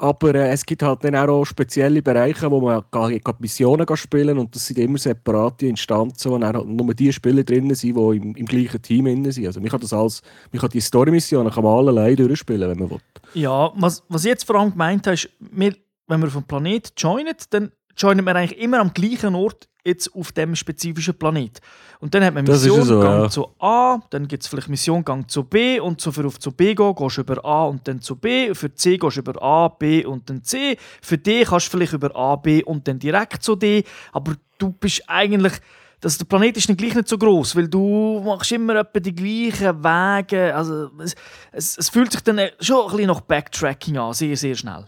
Aber 0.00 0.34
äh, 0.34 0.50
es 0.50 0.64
gibt 0.64 0.82
halt 0.82 1.04
dann 1.04 1.14
auch 1.14 1.44
spezielle 1.44 2.00
Bereiche, 2.00 2.50
wo 2.50 2.58
man 2.62 2.82
gar, 2.90 3.10
gar 3.10 3.36
Missionen 3.38 3.84
kann 3.84 3.98
spielen 3.98 4.38
und 4.38 4.54
das 4.54 4.66
sind 4.66 4.78
immer 4.78 4.96
separate 4.96 5.66
Instanzen, 5.66 6.30
wo 6.30 6.38
dann 6.38 6.56
halt 6.56 6.66
nur 6.66 6.94
die 6.94 7.12
Spieler 7.12 7.44
drin 7.44 7.74
sind, 7.74 7.96
die 7.98 8.16
im, 8.16 8.34
im 8.34 8.46
gleichen 8.46 8.80
Team 8.80 9.04
drin 9.04 9.30
sind. 9.30 9.46
Also 9.46 9.60
man 9.60 9.68
kann 9.68 9.80
das 9.80 9.92
als, 9.92 10.22
man 10.52 10.60
kann 10.62 10.70
die 10.70 10.80
Story-Missionen 10.80 11.52
kann 11.52 11.64
man 11.64 11.76
alle 11.76 11.90
allein 11.90 12.16
durchspielen, 12.16 12.70
wenn 12.70 12.78
man 12.78 12.90
will. 12.92 13.00
Ja, 13.34 13.72
was, 13.76 14.02
was 14.08 14.24
ich 14.24 14.30
jetzt 14.30 14.44
vor 14.44 14.56
allem 14.56 14.70
gemeint 14.70 15.06
habe, 15.06 15.14
ist, 15.14 15.28
wir 15.38 15.74
wenn 16.10 16.20
man 16.20 16.30
vom 16.30 16.44
Planet 16.44 16.92
joint, 16.96 17.52
dann 17.54 17.72
joinen 17.96 18.24
wir 18.24 18.34
eigentlich 18.34 18.58
immer 18.60 18.80
am 18.80 18.92
gleichen 18.92 19.34
Ort 19.34 19.68
jetzt 19.84 20.14
auf 20.14 20.32
dem 20.32 20.54
spezifischen 20.54 21.14
Planet. 21.14 21.60
Und 22.00 22.14
dann 22.14 22.24
hat 22.24 22.34
man 22.34 22.44
Mission 22.44 22.82
so, 22.82 23.00
Gang 23.00 23.22
ja. 23.22 23.30
zu 23.30 23.48
A, 23.58 23.98
dann 24.10 24.28
gibt 24.28 24.42
es 24.42 24.48
vielleicht 24.48 24.68
Mission 24.68 25.04
Gang 25.04 25.30
zu 25.30 25.44
B 25.44 25.80
und 25.80 26.00
so 26.00 26.12
für 26.12 26.26
auf 26.26 26.38
zu 26.38 26.52
B 26.52 26.74
gehen, 26.74 26.94
gehst 26.94 27.16
du 27.16 27.20
über 27.22 27.44
A 27.44 27.64
und 27.64 27.86
dann 27.88 28.00
zu 28.00 28.16
B, 28.16 28.54
für 28.54 28.74
C 28.74 28.98
gehst 28.98 29.16
du 29.16 29.20
über 29.20 29.42
A, 29.42 29.68
B 29.68 30.04
und 30.04 30.28
dann 30.28 30.42
C, 30.42 30.76
für 31.00 31.16
D 31.16 31.44
kannst 31.44 31.66
du 31.66 31.70
vielleicht 31.70 31.92
über 31.92 32.14
A, 32.14 32.36
B 32.36 32.62
und 32.62 32.86
dann 32.88 32.98
direkt 32.98 33.42
zu 33.42 33.56
D, 33.56 33.84
aber 34.12 34.34
du 34.58 34.70
bist 34.70 35.02
eigentlich 35.06 35.54
dass 36.02 36.16
der 36.16 36.24
Planet 36.24 36.56
ist 36.56 36.66
nicht 36.66 36.78
gleich 36.78 36.94
nicht 36.94 37.08
so 37.08 37.18
groß, 37.18 37.54
weil 37.56 37.68
du 37.68 38.22
machst 38.24 38.52
immer 38.52 38.76
etwa 38.76 39.00
die 39.00 39.14
gleichen 39.14 39.84
Wege. 39.84 40.54
Also 40.54 40.90
es, 40.98 41.14
es, 41.52 41.76
es 41.76 41.88
fühlt 41.90 42.10
sich 42.10 42.22
dann 42.22 42.40
schon 42.58 42.84
ein 42.84 42.90
bisschen 42.90 43.08
nach 43.08 43.20
Backtracking 43.20 43.98
an, 43.98 44.14
sehr 44.14 44.34
sehr 44.34 44.54
schnell. 44.54 44.86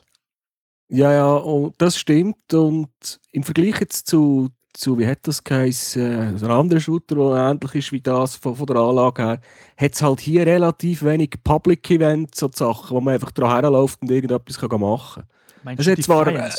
Ja, 0.92 1.10
ja, 1.10 1.34
und 1.36 1.74
das 1.78 1.96
stimmt. 1.96 2.52
Und 2.52 2.90
im 3.32 3.42
Vergleich 3.42 3.80
jetzt 3.80 4.06
zu, 4.06 4.50
zu 4.74 4.98
wie 4.98 5.06
hat 5.06 5.20
das 5.22 5.42
geheißen, 5.42 6.36
so 6.36 6.44
ein 6.44 6.52
anderer 6.52 6.80
Shooter, 6.80 7.14
der 7.14 7.50
ähnlich 7.50 7.74
ist 7.74 7.92
wie 7.92 8.00
das 8.02 8.36
von, 8.36 8.54
von 8.54 8.66
der 8.66 8.76
Anlage 8.76 9.22
her, 9.22 9.40
hat 9.78 9.94
es 9.94 10.02
halt 10.02 10.20
hier 10.20 10.46
relativ 10.46 11.02
wenig 11.02 11.30
Public 11.42 11.90
Events 11.90 12.42
und 12.42 12.54
Sachen, 12.54 12.94
wo 12.94 13.00
man 13.00 13.14
einfach 13.14 13.30
dran 13.30 13.62
herläuft 13.62 14.02
und 14.02 14.10
irgendetwas 14.10 14.58
kann 14.58 14.80
machen 14.80 15.22
kann. 15.22 15.30
Meinst 15.64 15.86
du, 15.86 15.96
zwar, 15.96 16.26
äh, 16.26 16.50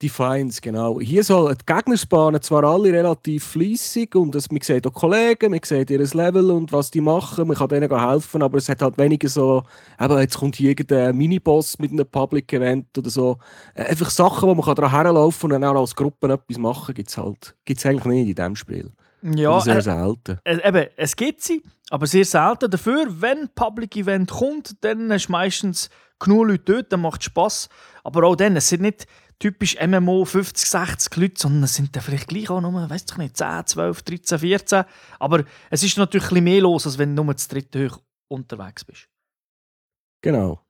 Defiance, 0.00 0.60
genau. 0.60 1.00
Hier 1.00 1.24
sollen 1.24 1.56
die 1.58 1.66
Gegnersbahnen 1.66 2.40
zwar 2.40 2.62
alle 2.62 2.92
relativ 2.92 3.44
fließig 3.44 4.14
und 4.14 4.34
das, 4.34 4.50
man 4.50 4.60
sieht 4.60 4.86
auch 4.86 4.92
Kollegen, 4.92 5.50
man 5.50 5.60
sieht 5.64 5.90
ihr 5.90 5.98
Level 5.98 6.52
und 6.52 6.72
was 6.72 6.90
die 6.90 7.00
machen, 7.00 7.48
man 7.48 7.56
kann 7.56 7.68
denen 7.68 7.90
helfen, 7.90 8.42
aber 8.42 8.58
es 8.58 8.68
hat 8.68 8.80
halt 8.80 8.96
weniger 8.96 9.28
so, 9.28 9.64
eben, 10.00 10.18
jetzt 10.18 10.38
kommt 10.38 10.56
hier 10.56 10.70
irgendein 10.70 11.16
Miniboss 11.16 11.78
mit 11.80 11.90
einem 11.90 12.06
Public 12.06 12.52
Event 12.52 12.96
oder 12.96 13.10
so. 13.10 13.38
Äh, 13.74 13.84
einfach 13.86 14.10
Sachen, 14.10 14.48
wo 14.48 14.54
man 14.54 14.74
daran 14.74 14.90
herlaufen 14.90 15.52
und 15.52 15.60
dann 15.60 15.76
auch 15.76 15.80
als 15.80 15.96
Gruppe 15.96 16.32
etwas 16.32 16.58
machen, 16.58 16.94
gibt 16.94 17.10
es 17.10 17.18
halt 17.18 17.56
gibt's 17.64 17.84
eigentlich 17.84 18.04
nicht 18.04 18.28
in 18.28 18.34
diesem 18.36 18.56
Spiel. 18.56 18.92
Ja, 19.22 19.60
sehr 19.60 19.78
äh, 19.78 19.82
selten. 19.82 20.38
Äh, 20.44 20.68
eben, 20.68 20.86
es 20.96 21.16
gibt 21.16 21.42
sie, 21.42 21.62
aber 21.90 22.06
sehr 22.06 22.24
selten. 22.24 22.70
Dafür, 22.70 23.06
wenn 23.08 23.48
Public 23.54 23.96
Event 23.96 24.30
kommt, 24.30 24.76
dann 24.82 25.08
du 25.08 25.18
meistens 25.28 25.90
genug 26.20 26.48
Leute 26.48 26.74
dort, 26.74 26.92
dann 26.92 27.00
macht 27.00 27.20
es 27.20 27.26
Spass. 27.26 27.68
Aber 28.04 28.24
auch 28.24 28.36
dann, 28.36 28.56
es 28.56 28.68
sind 28.68 28.82
nicht 28.82 29.06
typisch 29.38 29.76
MMO 29.80 30.24
50, 30.24 30.68
60 30.68 31.16
Leute, 31.16 31.34
sondern 31.40 31.64
es 31.64 31.74
sind 31.74 31.94
dann 31.94 32.02
vielleicht 32.02 32.28
gleich 32.28 32.50
auch 32.50 32.60
nur, 32.60 32.90
weiß 32.90 33.04
ich 33.10 33.16
nicht, 33.16 33.36
10, 33.36 33.66
12, 33.66 34.02
13, 34.02 34.38
14. 34.38 34.84
Aber 35.18 35.44
es 35.70 35.82
ist 35.82 35.96
natürlich 35.96 36.30
ein 36.32 36.44
mehr 36.44 36.62
los, 36.62 36.86
als 36.86 36.98
wenn 36.98 37.14
du 37.14 37.22
nur 37.22 37.36
zu 37.36 37.48
dritte 37.48 37.88
hoch 37.88 37.98
unterwegs 38.28 38.84
bist. 38.84 39.08
Genau. 40.22 40.60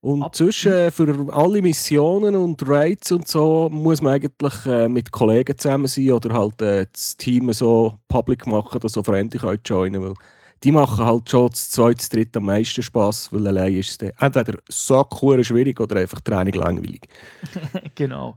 Und 0.00 0.22
Ab 0.22 0.34
zwischen 0.34 0.70
äh, 0.70 0.90
für 0.90 1.32
alle 1.32 1.62
Missionen 1.62 2.36
und 2.36 2.68
Raids 2.68 3.10
und 3.10 3.26
so 3.26 3.70
muss 3.70 4.02
man 4.02 4.14
eigentlich 4.14 4.66
äh, 4.66 4.86
mit 4.86 5.10
Kollegen 5.10 5.56
zusammen 5.56 5.86
sein 5.86 6.12
oder 6.12 6.34
halt 6.34 6.60
äh, 6.60 6.86
das 6.92 7.16
Team 7.16 7.50
so 7.54 7.98
public 8.08 8.46
machen, 8.46 8.80
dass 8.80 8.92
so 8.92 9.02
Freunde 9.02 9.38
können 9.38 9.60
joinen 9.64 10.02
weil 10.02 10.14
die 10.64 10.72
machen 10.72 11.04
halt 11.04 11.28
schon 11.28 11.50
das 11.50 11.70
zweite, 11.70 11.98
das 11.98 12.08
dritte 12.08 12.38
am 12.38 12.46
meisten 12.46 12.82
Spass, 12.82 13.30
weil 13.30 13.46
allein 13.46 13.76
ist 13.76 14.02
es 14.02 14.10
entweder 14.18 14.58
sackhure 14.68 15.44
schwierig 15.44 15.78
oder 15.78 15.96
einfach 15.96 16.20
Training 16.20 16.54
langweilig. 16.54 17.06
genau. 17.94 18.36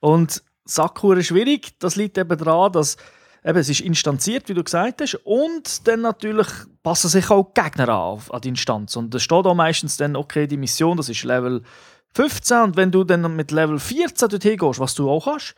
Und 0.00 0.42
sackhure 0.64 1.22
schwierig, 1.22 1.78
das 1.78 1.94
liegt 1.94 2.18
eben 2.18 2.36
daran, 2.36 2.72
dass 2.72 2.96
eben, 3.44 3.58
es 3.58 3.68
ist 3.68 3.80
instanziert, 3.80 4.48
wie 4.48 4.54
du 4.54 4.64
gesagt 4.64 5.00
hast, 5.00 5.14
und 5.24 5.86
dann 5.86 6.00
natürlich 6.00 6.48
passen 6.82 7.08
sich 7.08 7.30
auch 7.30 7.54
Gegner 7.54 7.88
an, 7.88 8.20
an 8.30 8.40
die 8.40 8.48
Instanz. 8.48 8.96
Und 8.96 9.14
da 9.14 9.20
steht 9.20 9.46
auch 9.46 9.54
meistens 9.54 9.96
dann, 9.96 10.16
okay, 10.16 10.48
die 10.48 10.56
Mission, 10.56 10.96
das 10.96 11.08
ist 11.08 11.22
Level 11.22 11.62
15 12.14 12.58
und 12.58 12.76
wenn 12.76 12.90
du 12.90 13.04
dann 13.04 13.36
mit 13.36 13.52
Level 13.52 13.78
14 13.78 14.28
dorthin 14.28 14.56
gehst, 14.56 14.80
was 14.80 14.94
du 14.94 15.08
auch 15.08 15.26
hast, 15.26 15.54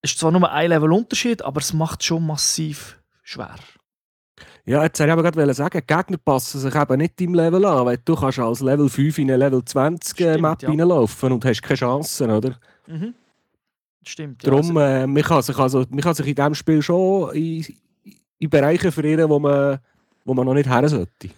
ist 0.00 0.18
zwar 0.18 0.30
nur 0.30 0.50
ein 0.50 0.70
Level 0.70 0.92
Unterschied, 0.92 1.42
aber 1.42 1.60
es 1.60 1.74
macht 1.74 2.04
schon 2.04 2.26
massiv 2.26 2.98
schwer. 3.22 3.56
Ja, 4.68 4.82
jetzt 4.82 4.98
wollte 4.98 5.10
ich 5.10 5.12
aber 5.12 5.22
gerade 5.22 5.54
sagen, 5.54 5.80
die 5.80 5.94
Gegner 5.94 6.16
passen 6.18 6.58
sich 6.58 6.74
eben 6.74 6.96
nicht 6.98 7.20
im 7.20 7.34
Level 7.34 7.64
an, 7.64 7.86
weil 7.86 7.98
du 8.04 8.16
kannst 8.16 8.40
als 8.40 8.60
Level 8.60 8.88
5 8.88 9.18
in 9.18 9.30
eine 9.30 9.36
Level 9.36 9.64
20 9.64 10.12
Stimmt, 10.12 10.40
Map 10.40 10.60
ja. 10.60 10.68
reinlaufen 10.68 11.32
und 11.32 11.44
hast 11.44 11.62
keine 11.62 11.78
Chancen, 11.78 12.30
oder? 12.32 12.58
Mhm. 12.88 13.14
Stimmt, 14.04 14.42
ja. 14.42 14.50
Darum, 14.50 14.76
also, 14.76 14.80
äh, 14.80 15.06
man, 15.06 15.22
kann 15.22 15.42
sich 15.42 15.56
also, 15.56 15.84
man 15.88 16.00
kann 16.00 16.14
sich 16.14 16.26
in 16.26 16.34
diesem 16.34 16.54
Spiel 16.56 16.82
schon 16.82 17.32
in, 17.34 17.64
in 18.40 18.50
Bereiche 18.50 18.90
verirren, 18.90 19.28
wo 19.30 19.38
man, 19.38 19.78
wo 20.24 20.34
man 20.34 20.44
noch 20.44 20.54
nicht 20.54 20.68
her 20.68 20.88
sollte. 20.88 21.30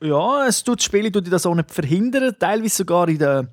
ja, 0.00 0.46
es 0.46 0.62
tut 0.62 0.78
das 0.78 0.84
Spiel 0.84 1.10
tut 1.10 1.30
das 1.32 1.46
auch 1.46 1.54
nicht 1.56 1.72
verhindern, 1.72 2.36
teilweise 2.38 2.76
sogar 2.76 3.08
in 3.08 3.18
der 3.18 3.48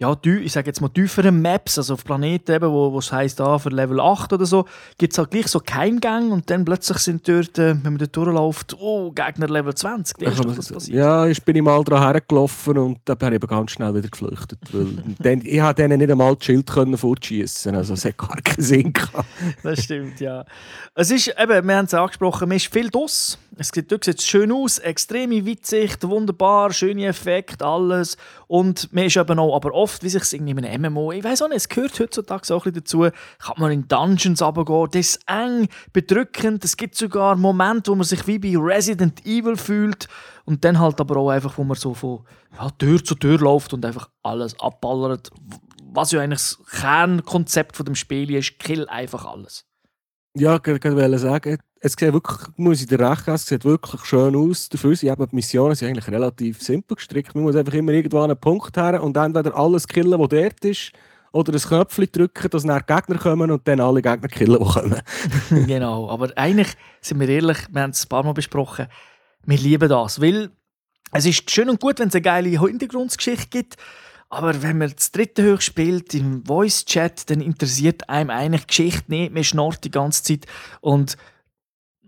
ja, 0.00 0.16
ich 0.24 0.52
sage 0.52 0.66
jetzt 0.66 0.80
mal 0.80 0.88
tieferen 0.88 1.42
Maps, 1.42 1.76
also 1.76 1.92
auf 1.92 2.04
Planeten 2.04 2.52
eben, 2.52 2.70
wo, 2.72 2.98
es 2.98 3.12
heisst, 3.12 3.38
ah, 3.38 3.58
für 3.58 3.68
Level 3.68 4.00
8 4.00 4.32
oder 4.32 4.46
so, 4.46 4.64
gibt 4.96 5.12
es 5.12 5.18
halt 5.18 5.30
gleich 5.30 5.46
so 5.46 5.60
Keimgänge 5.60 6.32
und 6.32 6.48
dann 6.48 6.64
plötzlich 6.64 6.96
sind 6.98 7.28
dort, 7.28 7.58
äh, 7.58 7.74
wenn 7.84 7.92
man 7.92 7.98
dort 7.98 8.16
durchläuft, 8.16 8.76
oh, 8.80 9.12
Gegner 9.12 9.48
Level 9.48 9.74
20. 9.74 10.22
Ja, 10.22 10.32
was 10.38 10.72
passiert. 10.72 10.96
Ja, 10.96 11.26
ich 11.26 11.42
bin 11.44 11.62
mal 11.62 11.84
dran 11.84 12.02
hergelaufen 12.02 12.78
und 12.78 13.00
dann 13.04 13.18
bin 13.18 13.34
ich 13.34 13.40
ganz 13.40 13.72
schnell 13.72 13.94
wieder 13.94 14.08
geflüchtet, 14.08 14.58
weil 14.72 14.86
dann, 15.18 15.42
ich 15.44 15.60
habe 15.60 15.74
denen 15.74 15.98
nicht 15.98 16.10
einmal 16.10 16.34
das 16.34 16.46
Schild 16.46 16.70
fortschießen 16.70 17.74
also 17.74 17.92
es 17.92 18.04
hat 18.06 18.16
gar 18.16 18.36
keinen 18.36 18.64
Sinn 18.64 18.92
gehabt. 18.94 19.28
das 19.62 19.84
stimmt, 19.84 20.18
ja. 20.18 20.46
Es 20.94 21.10
ist, 21.10 21.28
eben, 21.38 21.68
wir 21.68 21.76
haben 21.76 21.84
es 21.84 21.92
angesprochen, 21.92 22.48
man 22.48 22.56
ist 22.56 22.72
viel 22.72 22.88
draus, 22.88 23.38
es 23.56 23.68
sieht, 23.68 24.04
sieht 24.04 24.22
schön 24.22 24.52
aus, 24.52 24.78
extreme 24.78 25.46
Weitsicht, 25.46 26.02
wunderbar, 26.04 26.72
schöne 26.72 27.06
Effekte, 27.06 27.64
alles. 27.64 28.16
Und 28.46 28.92
man 28.92 29.04
ist 29.04 29.16
eben 29.16 29.38
auch, 29.38 29.54
aber 29.54 29.74
oft 29.74 30.02
wie 30.02 30.08
sich 30.08 30.22
es 30.22 30.32
in 30.32 30.48
einem 30.48 30.92
MMO, 30.92 31.12
ich 31.12 31.24
weiß 31.24 31.42
auch 31.42 31.48
nicht, 31.48 31.58
es 31.58 31.68
gehört 31.68 31.98
heutzutage 31.98 32.54
auch 32.54 32.66
ein 32.66 32.72
dazu, 32.72 33.08
kann 33.38 33.56
man 33.58 33.72
in 33.72 33.88
Dungeons 33.88 34.42
runtergehen, 34.42 34.88
das 34.92 35.00
ist 35.00 35.20
eng, 35.26 35.68
bedrückend, 35.92 36.64
es 36.64 36.76
gibt 36.76 36.94
sogar 36.94 37.36
Momente, 37.36 37.90
wo 37.90 37.96
man 37.96 38.04
sich 38.04 38.26
wie 38.26 38.38
bei 38.38 38.56
Resident 38.56 39.24
Evil 39.26 39.56
fühlt. 39.56 40.08
Und 40.44 40.64
dann 40.64 40.80
halt 40.80 41.00
aber 41.00 41.16
auch 41.16 41.30
einfach, 41.30 41.58
wo 41.58 41.64
man 41.64 41.76
so 41.76 41.94
von 41.94 42.24
ja, 42.58 42.70
Tür 42.70 43.04
zu 43.04 43.14
Tür 43.14 43.38
läuft 43.38 43.72
und 43.72 43.84
einfach 43.84 44.08
alles 44.22 44.58
abballert, 44.58 45.30
was 45.92 46.12
ja 46.12 46.20
eigentlich 46.20 46.40
das 46.40 46.58
Kernkonzept 46.80 47.76
von 47.76 47.86
dem 47.86 47.94
Spiel 47.94 48.34
ist, 48.34 48.58
kill 48.58 48.88
einfach 48.88 49.24
alles. 49.24 49.66
Ja, 50.34 50.56
ich 50.56 50.66
wollte 50.66 51.18
sagen, 51.18 51.58
es 51.82 51.92
sieht 51.92 52.12
wirklich, 52.12 52.38
muss 52.56 52.82
ich 52.82 52.86
dir 52.86 53.00
recht 53.00 53.24
geben, 53.24 53.34
es 53.34 53.46
sieht 53.46 53.64
wirklich 53.64 54.04
schön 54.04 54.36
aus. 54.36 54.68
Dafür 54.68 54.94
sind 54.94 55.10
eben 55.10 55.26
die 55.26 55.34
Missionen 55.34 55.74
sind 55.74 55.88
eigentlich 55.88 56.08
relativ 56.08 56.62
simpel 56.62 56.96
gestrickt. 56.96 57.34
Man 57.34 57.44
muss 57.44 57.56
einfach 57.56 57.72
immer 57.72 57.92
irgendwo 57.92 58.18
an 58.18 58.30
einen 58.30 58.38
Punkt 58.38 58.76
her 58.76 59.02
und 59.02 59.16
entweder 59.16 59.56
alles 59.56 59.88
killen, 59.88 60.18
was 60.20 60.28
dort 60.28 60.64
ist, 60.64 60.92
oder 61.32 61.54
ein 61.54 61.60
Knöpfchen 61.60 62.08
drücken, 62.12 62.50
dass 62.50 62.64
dann 62.64 62.82
Gegner 62.86 63.18
kommen 63.18 63.50
und 63.50 63.66
dann 63.66 63.80
alle 63.80 64.02
Gegner 64.02 64.28
killen, 64.28 64.58
die 64.58 64.72
kommen. 64.72 65.00
genau, 65.66 66.10
aber 66.10 66.30
eigentlich, 66.36 66.74
sind 67.00 67.18
wir 67.20 67.28
ehrlich, 67.28 67.58
wir 67.70 67.82
haben 67.82 67.90
es 67.90 68.04
ein 68.04 68.08
paar 68.08 68.24
Mal 68.24 68.34
besprochen, 68.34 68.86
wir 69.46 69.58
lieben 69.58 69.88
das, 69.88 70.20
weil 70.20 70.50
es 71.12 71.24
ist 71.24 71.50
schön 71.50 71.70
und 71.70 71.80
gut, 71.80 71.98
wenn 71.98 72.08
es 72.08 72.14
eine 72.14 72.22
geile 72.22 72.60
Hintergrundgeschichte 72.60 73.48
gibt, 73.48 73.76
aber 74.28 74.62
wenn 74.62 74.78
man 74.78 74.92
das 74.94 75.12
dritte 75.12 75.52
hoch 75.52 75.60
spielt 75.60 76.14
im 76.14 76.44
Voice-Chat, 76.44 77.30
dann 77.30 77.40
interessiert 77.40 78.08
einem 78.08 78.30
eigentlich 78.30 78.62
die 78.62 78.68
Geschichte 78.68 79.10
nicht, 79.10 79.32
man 79.32 79.44
schnarrt 79.44 79.82
die 79.82 79.90
ganze 79.90 80.22
Zeit 80.22 80.46
und 80.80 81.16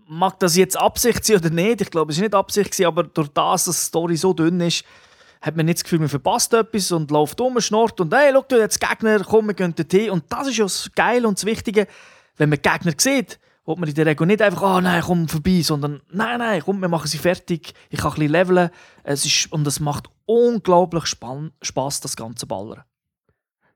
mag 0.07 0.39
das 0.39 0.55
jetzt 0.55 0.77
Absicht 0.77 1.23
sein 1.25 1.37
oder 1.37 1.49
nicht, 1.49 1.81
ich 1.81 1.91
glaube, 1.91 2.11
es 2.11 2.17
war 2.17 2.23
nicht 2.23 2.35
Absicht, 2.35 2.79
aber 2.85 3.03
durch 3.03 3.29
das, 3.29 3.65
dass 3.65 3.79
die 3.79 3.85
Story 3.85 4.15
so 4.15 4.33
dünn 4.33 4.59
ist, 4.61 4.83
hat 5.43 5.57
man 5.57 5.65
nicht 5.65 5.79
das 5.79 5.83
Gefühl, 5.83 5.99
man 5.99 6.09
verpasst 6.09 6.53
etwas 6.53 6.91
und 6.91 7.11
läuft 7.11 7.39
um, 7.41 7.59
schnurrt 7.59 7.99
und 7.99 8.13
hey, 8.13 8.31
schau, 8.33 8.45
du 8.47 8.57
jetzt 8.57 8.79
Gegner, 8.79 9.19
komm, 9.19 9.47
wir 9.47 9.53
gehen 9.53 9.75
dorthin. 9.75 10.09
Und 10.11 10.23
das 10.29 10.47
ist 10.47 10.57
ja 10.57 10.63
das 10.63 10.89
Geile 10.95 11.27
und 11.27 11.37
das 11.37 11.45
Wichtige, 11.45 11.87
wenn 12.37 12.49
man 12.49 12.61
Gegner 12.61 12.93
sieht, 12.97 13.39
wo 13.65 13.75
man 13.75 13.89
in 13.89 13.95
der 13.95 14.05
Regel 14.05 14.25
nicht 14.25 14.41
einfach, 14.41 14.77
oh 14.77 14.79
nein, 14.79 15.03
komm 15.05 15.27
vorbei, 15.27 15.61
sondern 15.61 16.01
nein, 16.09 16.39
nein, 16.39 16.61
komm, 16.63 16.79
wir 16.79 16.87
machen 16.87 17.07
sie 17.07 17.17
fertig, 17.17 17.73
ich 17.89 17.99
kann 17.99 18.11
ein 18.11 18.15
bisschen 18.15 18.31
leveln. 18.31 18.69
Es 19.03 19.25
ist, 19.25 19.51
und 19.51 19.67
es 19.67 19.81
macht 19.81 20.07
unglaublich 20.25 21.05
Spaß, 21.05 21.99
das 21.99 22.15
ganze 22.15 22.45
Ballern. 22.45 22.83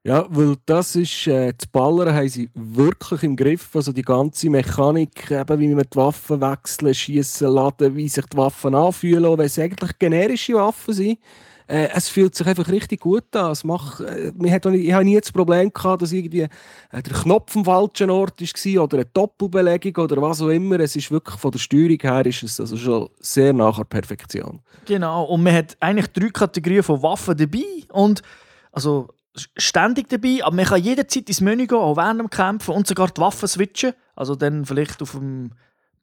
Ja, 0.07 0.25
weil 0.29 0.55
das 0.65 0.95
ist, 0.95 1.27
äh, 1.27 1.51
das 1.51 1.67
Ballern 1.67 2.15
haben 2.15 2.29
sie 2.29 2.49
wirklich 2.53 3.23
im 3.23 3.35
Griff. 3.35 3.75
Also 3.75 3.91
die 3.91 4.03
ganze 4.03 4.49
Mechanik, 4.49 5.29
eben 5.29 5.59
wie 5.59 5.67
man 5.67 5.83
die 5.83 5.97
Waffen 5.97 6.39
wechseln, 6.39 6.93
schießen, 6.93 7.49
laden, 7.49 7.93
wie 7.93 8.07
sich 8.07 8.25
die 8.25 8.37
Waffen 8.37 8.73
anfühlen, 8.73 9.25
auch 9.25 9.37
wenn 9.37 9.47
es 9.47 9.59
eigentlich 9.59 9.99
generische 9.99 10.53
Waffen 10.53 10.93
sind. 10.93 11.19
Äh, 11.67 11.89
es 11.93 12.07
fühlt 12.07 12.35
sich 12.35 12.47
einfach 12.47 12.69
richtig 12.69 13.01
gut 13.01 13.35
an. 13.35 13.51
Es 13.51 13.65
macht, 13.65 13.99
äh, 13.99 14.31
hat 14.49 14.65
ich 14.67 14.93
habe 14.93 15.03
nie 15.03 15.19
das 15.19 15.33
Problem 15.33 15.73
gehabt, 15.73 16.01
dass 16.01 16.13
irgendwie 16.13 16.43
äh, 16.43 17.03
der 17.03 17.13
Knopf 17.13 17.57
am 17.57 17.65
falschen 17.65 18.09
Ort 18.09 18.39
war 18.39 18.83
oder 18.83 18.97
eine 18.99 19.05
Doppelbelegung 19.07 20.05
oder 20.05 20.21
was 20.21 20.41
auch 20.41 20.47
immer. 20.47 20.79
Es 20.79 20.95
ist 20.95 21.11
wirklich 21.11 21.37
von 21.37 21.51
der 21.51 21.59
Steuerung 21.59 21.99
her 21.99 22.25
ist 22.25 22.43
es 22.43 22.61
also 22.61 22.77
schon 22.77 23.09
sehr 23.19 23.51
nach 23.51 23.75
der 23.75 23.83
Perfektion. 23.83 24.61
Genau, 24.85 25.25
und 25.25 25.43
man 25.43 25.53
hat 25.53 25.75
eigentlich 25.81 26.07
drei 26.07 26.29
Kategorien 26.29 26.83
von 26.83 27.03
Waffen 27.03 27.35
dabei 27.35 27.65
und 27.91 28.21
also 28.71 29.09
ständig 29.57 30.09
dabei, 30.09 30.39
aber 30.43 30.55
man 30.55 30.65
kann 30.65 30.81
jederzeit 30.81 31.27
ins 31.27 31.41
Menü 31.41 31.67
gehen, 31.67 31.77
auch 31.77 31.97
während 31.97 32.19
dem 32.19 32.29
Kämpfen 32.29 32.73
und 32.73 32.87
sogar 32.87 33.07
die 33.07 33.21
Waffen 33.21 33.47
switchen. 33.47 33.93
Also 34.15 34.35
dann 34.35 34.65
vielleicht 34.65 35.01
auf 35.01 35.11
dem 35.11 35.51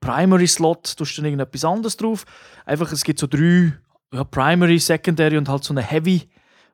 Primary-Slot 0.01 0.97
tust 0.97 1.17
du 1.17 1.23
dann 1.23 1.31
irgendetwas 1.31 1.65
anderes 1.65 1.97
drauf. 1.97 2.25
Einfach, 2.67 2.93
es 2.93 3.05
gibt 3.05 3.19
so 3.19 3.27
drei 3.27 3.73
ja, 4.13 4.25
Primary, 4.25 4.79
Secondary 4.79 5.37
und 5.37 5.49
halt 5.49 5.65
so 5.65 5.73
eine 5.73 5.83
Heavy 5.83 6.29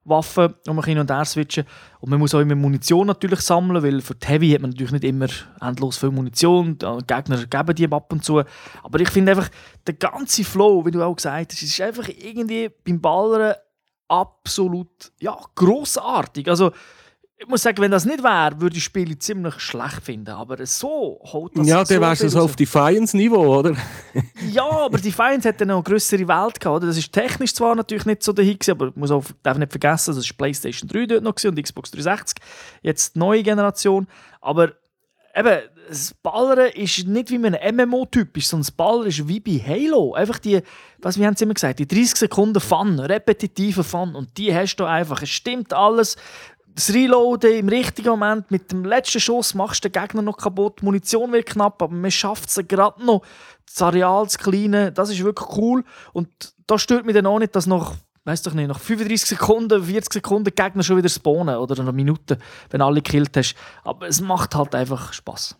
Waffe, 0.05 0.55
die 0.67 0.73
man 0.73 0.85
hin 0.85 0.99
und 0.99 1.11
her 1.11 1.25
switchen 1.25 1.64
Und 2.00 2.11
man 2.11 2.19
muss 2.19 2.35
auch 2.35 2.40
immer 2.40 2.55
Munition 2.55 3.07
natürlich 3.07 3.40
sammeln, 3.40 3.83
weil 3.83 4.00
für 4.00 4.14
die 4.14 4.26
Heavy 4.26 4.50
hat 4.50 4.62
man 4.62 4.71
natürlich 4.71 4.93
nicht 4.93 5.05
immer 5.05 5.29
endlos 5.61 5.99
viel 5.99 6.11
Munition. 6.11 6.79
Die 6.79 6.87
Gegner 7.07 7.45
geben 7.45 7.75
die 7.75 7.93
ab 7.93 8.12
und 8.12 8.25
zu. 8.25 8.43
Aber 8.83 9.00
ich 9.00 9.11
finde 9.11 9.33
einfach, 9.33 9.50
der 9.87 9.95
ganze 9.95 10.45
Flow, 10.45 10.85
wie 10.85 10.90
du 10.90 11.02
auch 11.02 11.14
gesagt 11.14 11.52
hast, 11.52 11.62
ist 11.62 11.81
einfach 11.81 12.09
irgendwie 12.09 12.71
beim 12.85 13.00
Ballern 13.00 13.55
absolut 14.11 15.12
ja, 15.21 15.38
grossartig. 15.55 16.49
Also, 16.49 16.73
ich 17.43 17.49
muss 17.49 17.62
sagen, 17.62 17.79
wenn 17.79 17.90
das 17.90 18.05
nicht 18.05 18.23
wäre, 18.23 18.61
würde 18.61 18.76
ich 18.76 18.85
Spiele 18.85 19.19
ziemlich 19.19 19.59
schlecht 19.61 20.02
finden. 20.02 20.33
Aber 20.33 20.64
so 20.67 21.19
holt 21.25 21.57
das 21.57 21.67
Ja, 21.67 21.83
dann 21.85 22.00
wärst 22.02 22.23
du 22.23 22.29
so 22.29 22.40
auf 22.40 22.55
Defiance-Niveau, 22.55 23.59
oder? 23.59 23.75
ja, 24.52 24.69
aber 24.69 24.99
Defiance 24.99 25.49
hat 25.49 25.59
dann 25.59 25.69
noch 25.69 25.76
eine 25.76 25.83
größere 25.85 26.29
Welt 26.29 26.61
gehabt. 26.61 26.76
Oder? 26.76 26.88
Das 26.88 26.99
ist 26.99 27.11
technisch 27.11 27.55
zwar 27.55 27.75
natürlich 27.75 28.05
nicht 28.05 28.23
so 28.23 28.35
dahin, 28.35 28.59
aber 28.69 28.87
man 28.87 28.95
muss 28.97 29.11
auch, 29.11 29.25
darf 29.43 29.57
nicht 29.57 29.73
vergessen, 29.73 30.14
das 30.14 30.29
war 30.29 30.37
PlayStation 30.37 30.87
3 30.87 31.07
dort 31.07 31.25
noch 31.25 31.35
und 31.43 31.62
Xbox 31.62 31.90
360. 31.93 32.45
Jetzt 32.83 33.14
die 33.14 33.21
neue 33.21 33.43
Generation. 33.43 34.07
Aber 34.43 34.73
eben, 35.34 35.60
das 35.88 36.14
Ballern 36.14 36.70
ist 36.72 37.06
nicht 37.06 37.30
wie 37.30 37.44
ein 37.44 37.76
MMO-typisch, 37.76 38.46
sondern 38.46 38.62
das 38.62 38.70
Ballern 38.70 39.06
ist 39.06 39.26
wie 39.26 39.40
bei 39.40 39.58
Halo. 39.58 40.14
Einfach 40.14 40.38
die, 40.38 40.60
was 40.99 41.18
wir 41.18 41.26
haben 41.26 41.37
immer 41.40 41.54
gesagt, 41.54 41.78
die 41.78 41.87
30 41.87 42.16
Sekunden 42.16 42.60
Fun, 42.60 42.99
repetitive 42.99 43.82
Fun 43.82 44.14
und 44.14 44.37
die 44.38 44.54
hast 44.54 44.76
du 44.76 44.84
einfach. 44.84 45.22
Es 45.22 45.30
stimmt 45.30 45.72
alles. 45.72 46.16
Das 46.72 46.94
Reloaden 46.94 47.52
im 47.52 47.68
richtigen 47.68 48.10
Moment, 48.10 48.50
mit 48.50 48.70
dem 48.70 48.84
letzten 48.84 49.18
Schuss 49.18 49.54
machst 49.54 49.84
du 49.84 49.88
den 49.88 50.00
Gegner 50.00 50.22
noch 50.22 50.37
kaputt, 50.37 50.80
die 50.80 50.84
Munition 50.84 51.32
wird 51.32 51.46
knapp, 51.46 51.82
aber 51.82 51.92
man 51.92 52.12
schafft 52.12 52.49
es 52.49 52.60
gerade 52.68 53.04
noch, 53.04 53.22
das 53.66 53.82
Areal 53.82 54.28
zu 54.28 54.38
kleinen, 54.38 54.94
das 54.94 55.10
ist 55.10 55.22
wirklich 55.25 55.49
cool 55.56 55.84
und 56.12 56.28
da 56.68 56.78
stört 56.78 57.04
mich 57.04 57.14
dann 57.14 57.26
auch 57.26 57.40
nicht, 57.40 57.56
dass 57.56 57.66
noch 57.66 57.96
weiß 58.24 58.42
doch 58.42 58.54
nicht, 58.54 58.68
nach 58.68 58.80
35 58.80 59.28
Sekunden, 59.28 59.84
40 59.84 60.12
Sekunden 60.12 60.54
Gegner 60.54 60.82
schon 60.82 60.98
wieder 60.98 61.08
spawnen 61.08 61.56
oder 61.56 61.80
eine 61.80 61.92
Minute, 61.92 62.38
wenn 62.70 62.82
alle 62.82 63.02
gekillt 63.02 63.36
hast. 63.36 63.54
Aber 63.84 64.08
es 64.08 64.20
macht 64.20 64.54
halt 64.54 64.74
einfach 64.74 65.12
Spaß. 65.12 65.56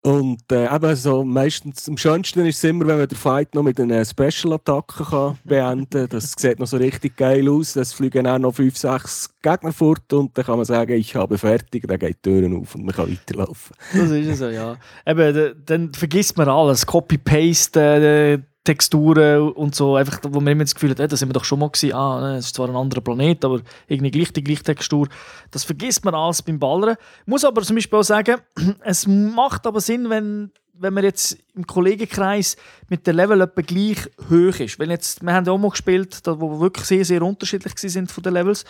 Und 0.00 0.40
äh, 0.52 0.72
eben 0.72 0.94
so 0.94 1.24
meistens, 1.24 1.88
am 1.88 1.96
schönsten 1.96 2.46
ist 2.46 2.58
es 2.58 2.64
immer, 2.64 2.86
wenn 2.86 2.98
man 2.98 3.08
den 3.08 3.18
Fight 3.18 3.52
noch 3.54 3.64
mit 3.64 3.80
einer 3.80 4.04
Special-Attacke 4.04 5.36
beenden 5.44 5.90
kann. 5.90 6.08
Das 6.08 6.34
sieht 6.38 6.60
noch 6.60 6.68
so 6.68 6.76
richtig 6.76 7.16
geil 7.16 7.48
aus. 7.48 7.74
Es 7.74 7.92
fliegen 7.92 8.26
auch 8.28 8.38
noch 8.38 8.54
5, 8.54 8.76
6 8.76 9.30
Gegner 9.42 9.72
fort 9.72 10.12
und 10.12 10.38
dann 10.38 10.44
kann 10.44 10.56
man 10.56 10.64
sagen, 10.64 10.92
ich 10.92 11.16
habe 11.16 11.36
fertig, 11.36 11.84
dann 11.88 11.98
geht 11.98 12.24
die 12.24 12.30
Türen 12.30 12.56
auf 12.56 12.76
und 12.76 12.84
man 12.84 12.94
kann 12.94 13.10
weiterlaufen. 13.10 13.74
Das 13.92 14.10
ist 14.10 14.38
so, 14.38 14.48
ja. 14.48 14.76
Eben, 15.04 15.64
dann 15.66 15.92
vergisst 15.92 16.38
man 16.38 16.48
alles. 16.48 16.86
Copy-Paste, 16.86 17.80
äh, 17.80 18.38
Texturen 18.68 19.52
und 19.52 19.74
so, 19.74 19.96
einfach, 19.96 20.20
wo 20.24 20.40
man 20.40 20.52
immer 20.52 20.64
das 20.64 20.74
Gefühl 20.74 20.90
hat, 20.90 20.98
hey, 20.98 21.08
das 21.08 21.20
sind 21.20 21.30
wir 21.30 21.32
doch 21.32 21.46
schon 21.46 21.58
mal 21.58 21.70
gesehen, 21.70 21.94
ah, 21.94 22.36
es 22.36 22.46
ist 22.46 22.54
zwar 22.54 22.68
ein 22.68 22.76
anderer 22.76 23.00
Planet, 23.00 23.42
aber 23.46 23.62
irgendwie 23.86 24.10
gleich 24.10 24.30
die 24.30 24.44
gleiche 24.44 24.62
Textur. 24.62 25.08
Das 25.50 25.64
vergisst 25.64 26.04
man 26.04 26.14
alles 26.14 26.42
beim 26.42 26.58
Ballern. 26.58 26.96
Muss 27.24 27.46
aber 27.46 27.62
zum 27.62 27.76
Beispiel 27.76 27.98
auch 27.98 28.02
sagen, 28.02 28.36
es 28.84 29.06
macht 29.06 29.66
aber 29.66 29.80
Sinn, 29.80 30.10
wenn 30.10 30.50
wenn 30.80 30.94
man 30.94 31.02
jetzt 31.02 31.36
im 31.56 31.66
Kollegenkreis 31.66 32.56
mit 32.88 33.04
der 33.04 33.14
Level 33.14 33.40
etwa 33.40 33.62
gleich 33.62 33.98
hoch 34.30 34.60
ist. 34.60 34.78
Wenn 34.78 34.90
jetzt, 34.90 35.22
wir 35.22 35.32
haben 35.32 35.48
auch 35.48 35.58
mal 35.58 35.70
gespielt, 35.70 36.20
wo 36.24 36.50
wir 36.50 36.60
wirklich 36.60 36.84
sehr, 36.84 37.04
sehr 37.04 37.20
unterschiedlich 37.22 37.72
sind 37.76 38.12
von 38.12 38.22
den 38.22 38.34
Levels. 38.34 38.64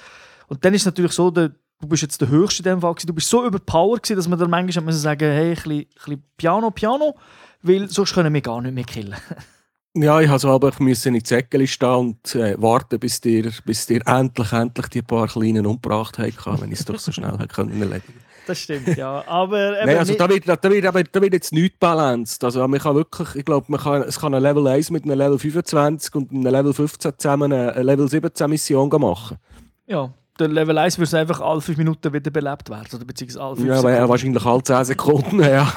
Und 0.47 0.65
dann 0.65 0.73
ist 0.73 0.83
es 0.83 0.87
natürlich 0.87 1.13
so, 1.13 1.31
der, 1.31 1.51
du 1.81 1.87
bist 1.87 2.03
jetzt 2.03 2.19
der 2.23 2.29
Höchste 2.29 2.63
in 2.63 2.77
dem 2.77 2.81
Fall 2.81 2.95
gewesen. 2.95 3.09
Du 3.09 3.13
bist 3.13 3.29
so 3.29 3.45
überpowered 3.45 4.05
gewesen, 4.05 4.17
dass 4.17 4.29
man 4.29 4.39
dann 4.39 4.49
manchmal 4.49 4.93
sagen 4.95 5.31
hey, 5.31 5.49
ein 5.49 5.55
bisschen, 5.55 5.73
ein 5.73 5.87
bisschen 5.97 6.25
Piano, 6.39 6.71
Piano, 6.71 7.15
weil 7.61 7.91
sonst 7.91 8.15
können 8.15 8.33
wir 8.33 8.41
gar 8.41 8.63
nicht 8.63 8.75
mehr 8.75 8.85
killen. 8.85 9.17
Ja, 9.95 10.21
ich 10.21 10.29
musste 10.29 10.49
aber 10.49 10.73
in 10.79 11.15
die 11.15 11.21
Säckchen 11.25 11.67
stehen 11.67 11.89
und 11.89 12.35
äh, 12.35 12.61
warten, 12.61 12.99
bis 13.01 13.21
dir, 13.21 13.51
bis 13.65 13.87
dir 13.87 14.01
endlich, 14.07 14.53
endlich 14.53 14.87
die 14.89 15.03
paar 15.03 15.27
Kleinen 15.27 15.67
umgebracht 15.67 16.19
haben, 16.19 16.61
wenn 16.61 16.73
ich 16.73 16.81
es 16.81 16.85
doch 16.85 16.99
so 16.99 17.11
schnell 17.11 17.33
hätte 17.33 17.49
können 17.49 17.81
erledigen 17.81 18.21
Das 18.47 18.59
stimmt, 18.59 18.97
ja. 18.97 19.25
Aber 19.27 19.73
Nein, 19.85 19.99
also 19.99 20.15
da 20.15 20.29
wird, 20.29 20.47
da, 20.47 20.63
wird, 20.63 20.85
da 21.13 21.21
wird 21.21 21.33
jetzt 21.33 21.53
nichts 21.53 21.79
balanced. 21.79 22.45
Also 22.45 22.67
man 22.69 22.79
kann 22.79 22.95
wirklich, 22.97 23.35
ich 23.35 23.45
glaube, 23.45 23.67
man 23.69 23.81
kann, 23.81 24.03
es 24.03 24.21
kann 24.21 24.35
ein 24.35 24.43
Level 24.43 24.67
1 24.67 24.91
mit 24.91 25.05
einem 25.05 25.19
Level 25.19 25.39
25 25.39 26.15
und 26.15 26.31
einem 26.31 26.47
Level 26.47 26.73
15 26.75 27.13
zusammen 27.17 27.53
eine 27.53 27.83
Level 27.83 28.09
17 28.09 28.49
Mission 28.49 28.89
machen. 28.89 29.39
Ja, 29.87 30.13
der 30.39 30.49
Level 30.49 30.79
1 30.79 30.99
würde 30.99 31.19
einfach 31.19 31.41
alle 31.41 31.61
5 31.61 31.79
Minuten 31.79 32.13
wieder 32.13 32.31
belebt 32.31 32.71
werden. 32.71 32.89
Oder 32.95 33.05
beziehungsweise 33.05 33.43
alle 33.43 33.57
5 33.57 33.69
ja, 33.69 33.77
Sekunden. 33.77 34.09
wahrscheinlich 34.09 34.45
alle 34.47 34.63
10 34.63 34.85
Sekunden, 34.85 35.41
ja. 35.43 35.73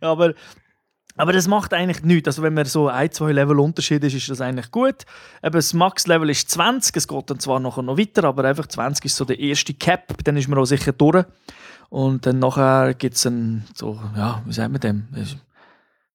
aber 0.00 0.34
aber 1.16 1.32
das 1.32 1.46
macht 1.46 1.74
eigentlich 1.74 2.02
nichts. 2.02 2.28
Also 2.28 2.42
wenn 2.42 2.54
man 2.54 2.64
so 2.64 2.88
ein, 2.88 3.10
zwei 3.10 3.32
Level 3.32 3.60
Unterschied 3.60 4.02
ist, 4.04 4.14
ist 4.14 4.30
das 4.30 4.40
eigentlich 4.40 4.70
gut. 4.70 5.04
Eben 5.42 5.52
das 5.52 5.74
Max-Level 5.74 6.30
ist 6.30 6.50
20, 6.50 6.96
es 6.96 7.08
geht 7.08 7.30
dann 7.30 7.38
zwar 7.38 7.60
nachher 7.60 7.82
noch 7.82 7.98
weiter, 7.98 8.24
aber 8.24 8.44
einfach 8.44 8.66
20 8.66 9.04
ist 9.04 9.16
so 9.16 9.24
der 9.24 9.38
erste 9.38 9.74
Cap, 9.74 10.24
dann 10.24 10.36
ist 10.36 10.48
man 10.48 10.58
auch 10.58 10.64
sicher 10.64 10.92
durch. 10.92 11.24
Und 11.90 12.24
dann 12.24 12.38
nachher 12.38 12.94
gibt 12.94 13.16
es 13.16 13.26
ein, 13.26 13.64
so, 13.74 14.00
ja, 14.16 14.42
wie 14.46 14.52
sagt 14.52 14.72
man 14.72 14.80
dem? 14.80 15.08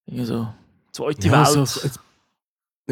So, 0.07 0.47
zweite 0.91 1.27
ja, 1.27 1.33
Welt. 1.33 1.67
So, 1.67 1.89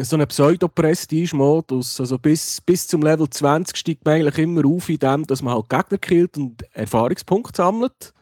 so 0.04 0.16
ein 0.16 0.26
Pseudo-Prestige-Modus. 0.28 2.00
Also 2.00 2.18
bis, 2.18 2.60
bis 2.60 2.86
zum 2.86 3.02
Level 3.02 3.28
20 3.28 3.76
steigt 3.76 4.04
man 4.04 4.14
eigentlich 4.14 4.38
immer 4.38 4.64
auf 4.66 4.88
in 4.88 4.98
dem, 4.98 5.26
dass 5.26 5.42
man 5.42 5.54
halt 5.54 5.68
Gegner 5.68 5.98
killt 5.98 6.36
und 6.36 6.62
Erfahrungspunkte 6.74 7.56
sammelt. 7.56 8.12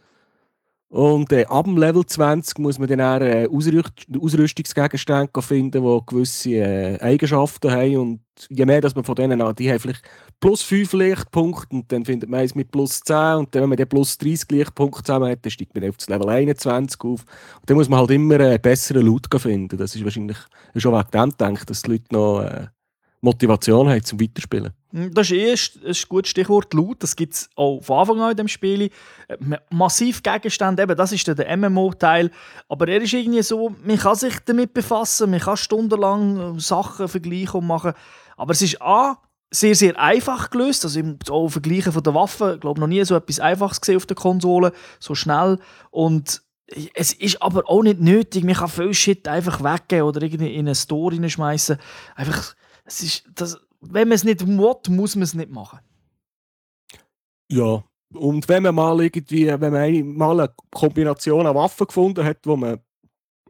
Und 0.89 1.33
äh, 1.33 1.45
ab 1.47 1.65
dem 1.65 1.77
Level 1.77 2.07
20 2.07 2.59
muss 2.59 2.79
man 2.79 2.89
dann 2.89 3.01
auch, 3.01 3.21
äh, 3.21 3.49
Ausrüst 3.49 4.07
Ausrüstungsgegenstände 4.17 5.43
finden, 5.43 5.83
die 5.83 6.01
gewisse 6.07 6.51
äh, 6.51 7.01
Eigenschaften 7.01 7.71
haben. 7.71 7.97
Und 7.97 8.21
je 8.49 8.65
mehr 8.65 8.81
dass 8.81 8.95
man 8.95 9.03
von 9.03 9.17
denen 9.17 9.43
hat, 9.43 9.59
die 9.59 9.69
haben 9.69 9.81
vielleicht 9.81 10.03
plus 10.39 10.63
5 10.63 10.93
Lichtpunkte 10.93 11.75
und 11.75 11.91
dann 11.91 12.05
findet 12.05 12.31
man 12.31 12.41
eins 12.41 12.55
mit 12.55 12.71
plus 12.71 13.01
10 13.01 13.17
und 13.37 13.55
dann, 13.55 13.63
wenn 13.63 13.71
man 13.71 13.79
dann 13.79 13.89
plus 13.89 14.19
30 14.19 14.51
Lichtpunkte 14.53 15.03
zusammen 15.03 15.31
hat, 15.31 15.41
dann 15.43 15.51
steigt 15.51 15.75
man 15.75 15.89
auf 15.89 15.97
das 15.97 16.09
Level 16.09 16.29
21 16.29 17.01
auf. 17.01 17.25
Und 17.61 17.71
dann 17.71 17.77
muss 17.77 17.89
man 17.89 17.99
halt 17.99 18.11
immer 18.13 18.39
einen 18.39 18.61
besseren 18.61 19.05
Loot 19.05 19.27
finden. 19.37 19.77
Das 19.77 19.97
ist 19.97 20.05
wahrscheinlich 20.05 20.39
schon 20.77 20.93
wegen 20.93 21.11
dem 21.11 21.31
gedacht, 21.31 21.71
dass 21.71 21.83
die 21.83 21.91
Leute 21.91 22.05
noch 22.11 22.43
äh, 22.43 22.67
Motivation 23.21 23.89
haben 23.89 24.05
zum 24.05 24.21
Weiterspielen. 24.21 24.73
Hm, 24.95 25.13
das 25.13 25.33
ist, 25.33 25.85
ein 25.85 25.95
gutes 26.09 26.31
Stichwort 26.31 26.73
laut. 26.73 27.03
Das 27.03 27.17
gibt 27.17 27.35
es 27.35 27.51
auch 27.57 27.81
von 27.81 27.99
Anfang 27.99 28.21
an 28.21 28.31
in 28.31 28.37
dem 28.37 28.49
Spiel. 28.49 28.91
Äh, 29.27 29.37
massiv 29.71 30.23
Gegenstände, 30.23 30.85
eben, 30.85 30.97
das 30.97 31.11
ist 31.11 31.27
der 31.27 31.57
MMO-Teil. 31.57 32.31
Aber 32.69 32.87
er 32.87 33.03
ist 33.03 33.13
irgendwie 33.13 33.43
so, 33.43 33.75
man 33.85 33.99
kann 33.99 34.15
sich 34.15 34.39
damit 34.45 34.73
befassen, 34.73 35.31
man 35.31 35.41
kann 35.41 35.57
stundenlang 35.57 36.57
äh, 36.57 36.61
Sachen 36.61 37.09
vergleichen 37.09 37.61
und 37.61 37.67
machen. 37.67 37.93
Aber 38.37 38.53
es 38.53 38.63
ist 38.63 38.81
A, 38.81 39.19
sehr, 39.51 39.75
sehr 39.75 39.99
einfach 39.99 40.51
gelöst. 40.51 40.85
Also 40.85 41.01
im 41.01 41.19
so 41.27 41.49
Vergleichen 41.49 41.93
von 41.93 42.03
der 42.03 42.15
Waffen, 42.15 42.55
ich 42.55 42.61
glaube 42.61 42.81
noch 42.81 42.87
nie 42.87 43.05
so 43.05 43.17
etwas 43.17 43.41
Einfaches 43.41 43.81
gesehen 43.81 43.97
auf 43.97 44.07
der 44.07 44.17
Konsole, 44.17 44.73
so 45.01 45.17
schnell. 45.17 45.59
Und 45.91 46.41
es 46.95 47.13
ist 47.13 47.43
aber 47.43 47.69
auch 47.69 47.83
nicht 47.83 48.01
nötig, 48.01 48.45
man 48.45 48.55
kann 48.55 48.69
viel 48.69 48.95
Shit 48.95 49.27
einfach 49.27 49.63
weggeben 49.63 50.07
oder 50.07 50.23
irgendwie 50.23 50.55
in 50.55 50.67
eine 50.67 50.75
Store 50.77 51.13
hineinschmeißen. 51.13 51.79
Einfach, 52.15 52.55
es 52.85 53.03
ist, 53.03 53.25
das, 53.35 53.59
wenn 53.91 54.09
man 54.09 54.17
es 54.17 54.25
nicht 54.25 54.47
will, 54.47 54.57
muss 54.89 55.17
man 55.17 55.23
es 55.23 55.35
nicht 55.35 55.51
machen. 55.51 55.81
Ja, 57.51 57.85
und 58.15 58.49
wenn 58.49 58.63
man 58.63 58.75
mal 58.75 59.01
irgendwie, 59.01 59.47
wenn 59.47 59.73
man 59.73 60.17
mal 60.17 60.41
eine 60.41 60.55
Kombination 60.71 61.47
an 61.47 61.55
Waffen 61.55 61.87
gefunden 61.87 62.25
hat, 62.25 62.39
wo 62.45 62.57
man 62.57 62.81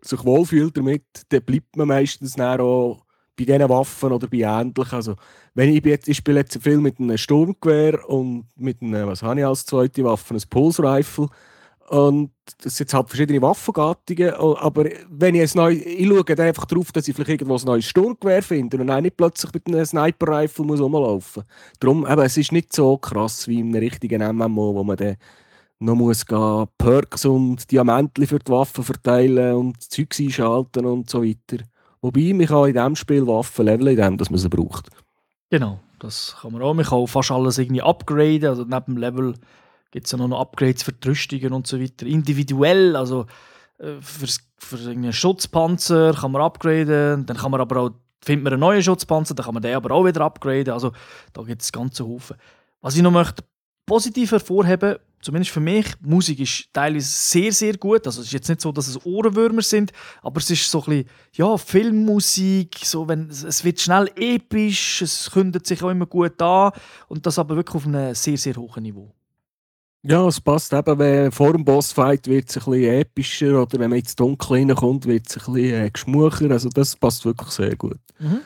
sich 0.00 0.24
wohlfühlt 0.24 0.76
damit, 0.76 1.04
dann 1.28 1.42
bleibt 1.42 1.76
man 1.76 1.88
meistens 1.88 2.38
auch 2.38 3.04
bei 3.36 3.44
diesen 3.44 3.68
Waffen 3.68 4.12
oder 4.12 4.28
bei 4.28 4.38
ähnlichen. 4.38 4.96
Also, 4.96 5.16
wenn 5.54 5.74
ich, 5.74 5.84
jetzt, 5.84 6.08
ich 6.08 6.18
spiele 6.18 6.40
jetzt 6.40 6.62
viel 6.62 6.78
mit 6.78 6.98
einem 7.00 7.18
Sturmgewehr 7.18 8.08
und 8.08 8.46
mit 8.56 8.80
einem, 8.82 9.08
was 9.08 9.22
habe 9.22 9.40
ich 9.40 9.46
als 9.46 9.66
zweite 9.66 10.04
Waffe, 10.04 10.34
ein 10.34 10.42
Pulse 10.48 10.82
Rifle. 10.82 11.28
Und 11.88 12.30
sind 12.62 12.78
jetzt 12.78 12.94
halt 12.94 13.08
verschiedene 13.08 13.42
Waffengattungen, 13.42 14.32
aber 14.32 14.86
wenn 15.10 15.34
ich 15.34 15.42
es 15.42 15.54
neu, 15.54 15.72
ich 15.72 16.08
schaue 16.08 16.24
dann 16.24 16.46
einfach 16.46 16.64
darauf, 16.64 16.92
dass 16.92 17.06
ich 17.06 17.14
vielleicht 17.14 17.42
irgendwo 17.42 17.56
ein 17.56 17.64
neues 17.64 17.84
Sturmgewehr 17.84 18.42
finde 18.42 18.78
und 18.78 18.86
dann 18.86 19.02
nicht 19.02 19.18
plötzlich 19.18 19.52
mit 19.52 19.66
einem 19.66 19.84
Sniper-Rifle 19.84 20.64
muss. 20.64 20.80
Darum, 21.80 22.06
eben, 22.06 22.22
es 22.22 22.36
ist 22.38 22.52
nicht 22.52 22.72
so 22.72 22.96
krass 22.96 23.48
wie 23.48 23.60
in 23.60 23.68
einem 23.68 23.80
richtigen 23.80 24.36
MMO, 24.36 24.74
wo 24.74 24.82
man 24.82 24.96
dann 24.96 25.16
noch 25.78 25.94
muss 25.94 26.24
gehen, 26.24 26.66
Perks 26.78 27.26
und 27.26 27.70
Diamantli 27.70 28.26
für 28.26 28.38
die 28.38 28.50
Waffen 28.50 28.84
verteilen 28.84 29.54
und 29.54 29.82
Zeugs 29.82 30.20
einschalten 30.20 30.86
und 30.86 31.10
so 31.10 31.22
weiter. 31.22 31.64
Wobei, 32.00 32.32
man 32.32 32.46
kann 32.46 32.68
in 32.68 32.74
diesem 32.74 32.96
Spiel 32.96 33.26
Waffen 33.26 33.66
leveln, 33.66 33.88
in 33.88 33.96
dem, 33.96 34.16
dass 34.16 34.30
man 34.30 34.38
sie 34.38 34.48
braucht. 34.48 34.88
Genau, 35.50 35.80
das 35.98 36.36
kann 36.40 36.52
man 36.52 36.62
auch. 36.62 36.72
Man 36.72 36.84
kann 36.84 36.98
auch 36.98 37.06
fast 37.06 37.30
alles 37.30 37.58
irgendwie 37.58 37.82
upgraden, 37.82 38.48
also 38.48 38.62
neben 38.62 38.84
dem 38.86 38.96
Level 38.96 39.34
gibt 39.94 40.06
es 40.06 40.12
ja 40.12 40.18
noch 40.18 40.40
Upgrades 40.40 40.82
für 40.82 40.92
die 40.92 41.06
Rüstungen 41.06 41.52
und 41.52 41.68
so 41.68 41.80
weiter. 41.80 42.04
Individuell, 42.04 42.96
also 42.96 43.26
äh, 43.78 44.00
für, 44.00 44.26
für 44.58 44.90
einen 44.90 45.12
Schutzpanzer 45.12 46.14
kann 46.14 46.32
man 46.32 46.42
upgraden, 46.42 47.24
dann 47.24 47.36
kann 47.36 47.52
man 47.52 47.60
aber 47.60 47.80
auch, 47.80 47.90
findet 48.20 48.42
man 48.42 48.54
einen 48.54 48.60
neuen 48.60 48.82
Schutzpanzer, 48.82 49.34
dann 49.34 49.44
kann 49.44 49.54
man 49.54 49.62
den 49.62 49.76
aber 49.76 49.94
auch 49.94 50.04
wieder 50.04 50.22
upgraden. 50.22 50.74
Also 50.74 50.90
da 51.32 51.42
gibt 51.42 51.62
es 51.62 51.70
ganze 51.70 52.04
Haufen. 52.04 52.36
Was 52.80 52.96
ich 52.96 53.02
noch 53.02 53.12
möchte 53.12 53.44
positiv 53.86 54.32
hervorheben, 54.32 54.96
zumindest 55.20 55.52
für 55.52 55.60
mich, 55.60 55.86
Musik 56.00 56.40
ist 56.40 56.70
teilweise 56.72 57.06
sehr, 57.06 57.52
sehr 57.52 57.76
gut. 57.76 58.04
Also 58.04 58.20
es 58.20 58.26
ist 58.26 58.32
jetzt 58.32 58.48
nicht 58.48 58.62
so, 58.62 58.72
dass 58.72 58.88
es 58.88 59.06
Ohrenwürmer 59.06 59.62
sind, 59.62 59.92
aber 60.22 60.40
es 60.40 60.50
ist 60.50 60.68
so 60.68 60.80
ein 60.80 61.04
bisschen, 61.04 61.10
ja, 61.34 61.56
Filmmusik, 61.56 62.80
so 62.82 63.06
wenn, 63.06 63.28
es 63.28 63.62
wird 63.62 63.80
schnell 63.80 64.10
episch, 64.16 65.02
es 65.02 65.30
kündet 65.30 65.68
sich 65.68 65.84
auch 65.84 65.90
immer 65.90 66.06
gut 66.06 66.42
an 66.42 66.72
und 67.06 67.24
das 67.24 67.38
aber 67.38 67.54
wirklich 67.54 67.76
auf 67.76 67.86
einem 67.86 68.12
sehr, 68.12 68.36
sehr 68.36 68.56
hohen 68.56 68.82
Niveau. 68.82 69.14
Ja, 70.06 70.26
es 70.28 70.38
passt 70.38 70.74
eben, 70.74 70.98
wenn 70.98 71.32
vor 71.32 71.52
dem 71.52 71.64
Bossfight 71.64 72.26
wird 72.26 72.50
es 72.50 72.58
ein 72.58 72.64
bisschen 72.70 72.94
epischer 72.94 73.62
oder 73.62 73.78
wenn 73.78 73.88
man 73.88 74.00
ins 74.00 74.14
Dunkel 74.14 74.58
reinkommt, 74.58 75.06
wird 75.06 75.26
es 75.26 75.38
ein 75.38 75.54
bisschen 75.54 75.82
äh, 75.82 75.90
geschmucher. 75.90 76.50
Also 76.50 76.68
das 76.68 76.94
passt 76.94 77.24
wirklich 77.24 77.48
sehr 77.48 77.74
gut. 77.74 77.98
Mhm. 78.18 78.40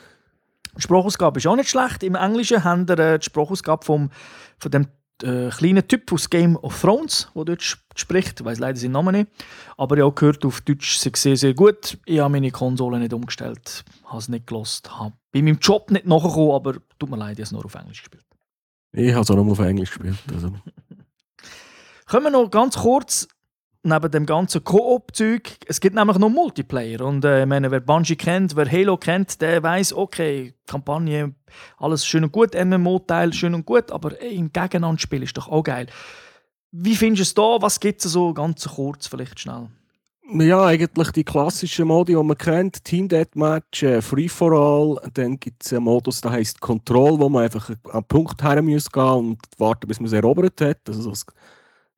Die 0.77 0.81
Sprachausgabe 0.81 1.37
ist 1.39 1.47
auch 1.47 1.57
nicht 1.57 1.69
schlecht. 1.69 2.03
Im 2.03 2.15
Englischen 2.15 2.63
haben 2.63 2.87
wir 2.87 2.97
äh, 2.97 3.19
die 3.19 3.25
Sprachausgabe 3.25 3.83
vom, 3.83 4.09
von 4.57 4.71
dem 4.71 4.87
äh, 5.21 5.49
kleinen 5.49 5.85
Typ 5.85 6.13
aus 6.13 6.29
Game 6.29 6.55
of 6.55 6.79
Thrones, 6.79 7.29
der 7.35 7.43
dort 7.43 7.77
spricht. 7.93 8.39
Ich 8.39 8.45
weiß 8.45 8.59
leider 8.59 8.79
seinen 8.79 8.93
Namen 8.93 9.15
nicht. 9.15 9.29
Aber 9.75 9.97
ich 9.97 10.03
habe 10.03 10.15
gehört, 10.15 10.45
auf 10.45 10.61
Deutsch 10.61 10.97
sei 10.97 11.11
sehr, 11.13 11.35
sehr 11.35 11.53
gut. 11.53 11.97
Ich 12.05 12.19
habe 12.19 12.31
meine 12.31 12.51
Konsole 12.51 12.99
nicht 12.99 13.11
umgestellt, 13.11 13.83
habe 14.05 14.19
es 14.19 14.29
nicht 14.29 14.47
gelost, 14.47 14.97
habe 14.97 15.13
bei 15.33 15.41
meinem 15.41 15.59
Job 15.59 15.91
nicht 15.91 16.05
nachgekommen, 16.05 16.51
aber 16.51 16.75
tut 16.97 17.09
mir 17.09 17.17
leid, 17.17 17.33
ich 17.33 17.39
habe 17.39 17.43
es 17.43 17.51
nur 17.51 17.65
auf 17.65 17.75
Englisch 17.75 18.01
gespielt. 18.01 18.25
Ich 18.93 19.11
habe 19.11 19.23
es 19.23 19.29
auch 19.29 19.35
nur 19.35 19.51
auf 19.51 19.59
Englisch 19.59 19.89
gespielt. 19.89 20.17
Also. 20.33 20.53
Kommen 22.09 22.23
wir 22.23 22.31
noch 22.31 22.49
ganz 22.49 22.75
kurz 22.75 23.27
neben 23.83 24.09
dem 24.09 24.25
ganzen 24.25 24.63
Koop-Zeug, 24.63 25.57
es 25.67 25.79
gibt 25.79 25.95
nämlich 25.95 26.17
noch 26.17 26.29
Multiplayer. 26.29 27.01
Und 27.01 27.23
äh, 27.23 27.45
meine, 27.45 27.69
wer 27.69 27.81
Bungie 27.81 28.15
kennt, 28.15 28.55
wer 28.55 28.69
Halo 28.69 28.97
kennt, 28.97 29.39
der 29.41 29.61
weiß, 29.61 29.93
okay, 29.93 30.55
Kampagne, 30.65 31.35
alles 31.77 32.07
schön 32.07 32.23
und 32.23 32.31
gut, 32.31 32.55
MMO-Teil 32.55 33.31
schön 33.31 33.53
und 33.53 33.63
gut, 33.63 33.91
aber 33.91 34.19
ey, 34.19 34.35
im 34.35 34.51
Gegeneinanderspiel 34.51 35.21
ist 35.21 35.37
doch 35.37 35.49
auch 35.49 35.61
geil. 35.61 35.85
Wie 36.71 36.95
findest 36.95 37.37
du 37.37 37.43
es 37.43 37.59
da? 37.59 37.61
Was 37.61 37.79
gibt 37.79 38.03
es 38.03 38.11
so 38.11 38.33
ganz 38.33 38.67
kurz, 38.67 39.05
vielleicht 39.05 39.39
schnell? 39.39 39.67
Ja, 40.31 40.65
eigentlich 40.65 41.11
die 41.11 41.23
klassischen 41.23 41.89
Modi, 41.89 42.15
die 42.15 42.23
man 42.23 42.37
kennt. 42.39 42.83
Team 42.83 43.07
Deathmatch, 43.07 43.83
äh, 43.83 44.01
Free 44.01 44.29
for 44.29 44.51
All. 44.53 45.11
Dann 45.13 45.39
gibt 45.39 45.63
es 45.63 45.73
einen 45.73 45.83
Modus, 45.83 46.21
der 46.21 46.31
heißt 46.31 46.59
Control, 46.59 47.19
wo 47.19 47.29
man 47.29 47.43
einfach 47.43 47.69
an 47.91 48.03
Punkt 48.05 48.41
her 48.41 48.63
muss 48.63 48.91
gehen 48.91 49.03
und 49.03 49.39
warten, 49.59 49.87
bis 49.87 49.99
man 49.99 50.07
es 50.07 50.13
erobert 50.13 50.59
hat. 50.59 50.79
Also 50.87 51.01
so 51.03 51.13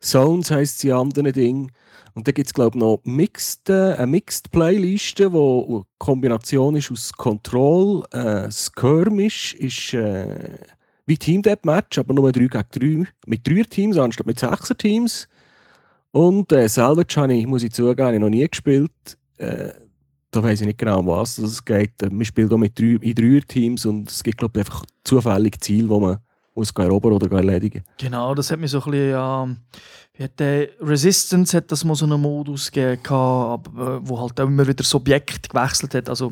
Zones 0.02 0.52
heisst 0.52 0.80
sie 0.80 0.92
anderen 0.92 1.32
Ding. 1.32 1.72
Und 2.14 2.28
dann 2.28 2.34
gibt 2.34 2.48
es, 2.48 2.54
glaube 2.54 2.78
ich, 2.78 2.82
noch 2.82 3.00
Mixed, 3.06 3.70
äh, 3.70 3.94
eine 3.94 4.08
Mixed 4.08 4.52
Playliste, 4.52 5.32
wo 5.32 5.66
eine 5.68 5.84
Kombination 5.98 6.76
ist 6.76 6.92
aus 6.92 7.14
Control, 7.14 8.04
äh, 8.12 8.52
Skirmish 8.52 9.54
ist 9.54 9.94
äh, 9.94 10.58
wie 11.06 11.18
Team 11.18 11.42
Deathmatch, 11.42 12.00
aber 12.00 12.14
nur 12.14 12.32
3 12.32 12.48
gegen 12.48 13.06
3. 13.06 13.12
Mit 13.28 13.48
3 13.48 13.64
Teams 13.64 13.98
anstatt 13.98 14.28
mit 14.28 14.40
6 14.40 14.74
Teams. 14.78 15.28
Und 16.12 16.52
äh, 16.52 16.68
Salvage 16.68 17.16
habe 17.16 17.34
ich, 17.34 17.48
muss 17.48 17.64
ich 17.64 17.72
zugeben, 17.72 18.14
ich 18.14 18.20
noch 18.20 18.30
nie 18.30 18.48
gespielt. 18.48 18.92
Äh, 19.38 19.70
da 20.32 20.44
weiß 20.44 20.62
ich 20.62 20.68
nicht 20.68 20.80
genau, 20.80 21.00
um 21.00 21.08
was 21.08 21.38
es 21.38 21.64
geht. 21.64 21.94
Man 22.02 22.26
spielt 22.26 22.52
auch 22.52 22.58
mit 22.58 22.78
drei, 22.78 22.98
in 23.02 23.16
drei 23.16 23.42
Teams 23.46 23.86
und 23.86 24.10
es 24.10 24.24
gibt, 24.24 24.38
glaube 24.38 24.60
ich, 24.60 24.66
einfach 24.66 24.86
zufällige 25.04 25.60
Ziele, 25.60 25.90
wo 25.90 26.00
man 26.00 26.20
muss 26.56 26.72
erobern 26.72 27.14
oder 27.14 27.32
erledigen. 27.38 27.84
Genau, 27.98 28.36
das 28.36 28.52
hat 28.52 28.60
mich 28.60 28.72
so 28.72 28.82
ein 28.84 28.92
bisschen, 28.92 29.58
wie 30.14 30.24
hat 30.24 30.40
der 30.40 30.70
Resistance 30.82 31.56
hat 31.56 31.72
das 31.72 31.84
mal 31.84 31.96
so 31.96 32.06
einen 32.06 32.22
Modus 32.22 32.72
gegeben, 32.72 33.02
aber, 33.08 34.00
wo 34.08 34.20
halt 34.20 34.40
auch 34.40 34.48
immer 34.48 34.64
wieder 34.64 34.76
das 34.76 34.94
Objekt 34.94 35.50
gewechselt 35.50 35.96
hat, 35.96 36.10
also... 36.10 36.30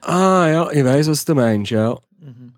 Ah 0.00 0.46
ja, 0.48 0.70
ich 0.70 0.84
weiß, 0.84 1.08
was 1.08 1.24
du 1.24 1.34
meinst, 1.34 1.72
ja. 1.72 1.98
Mhm. 2.20 2.52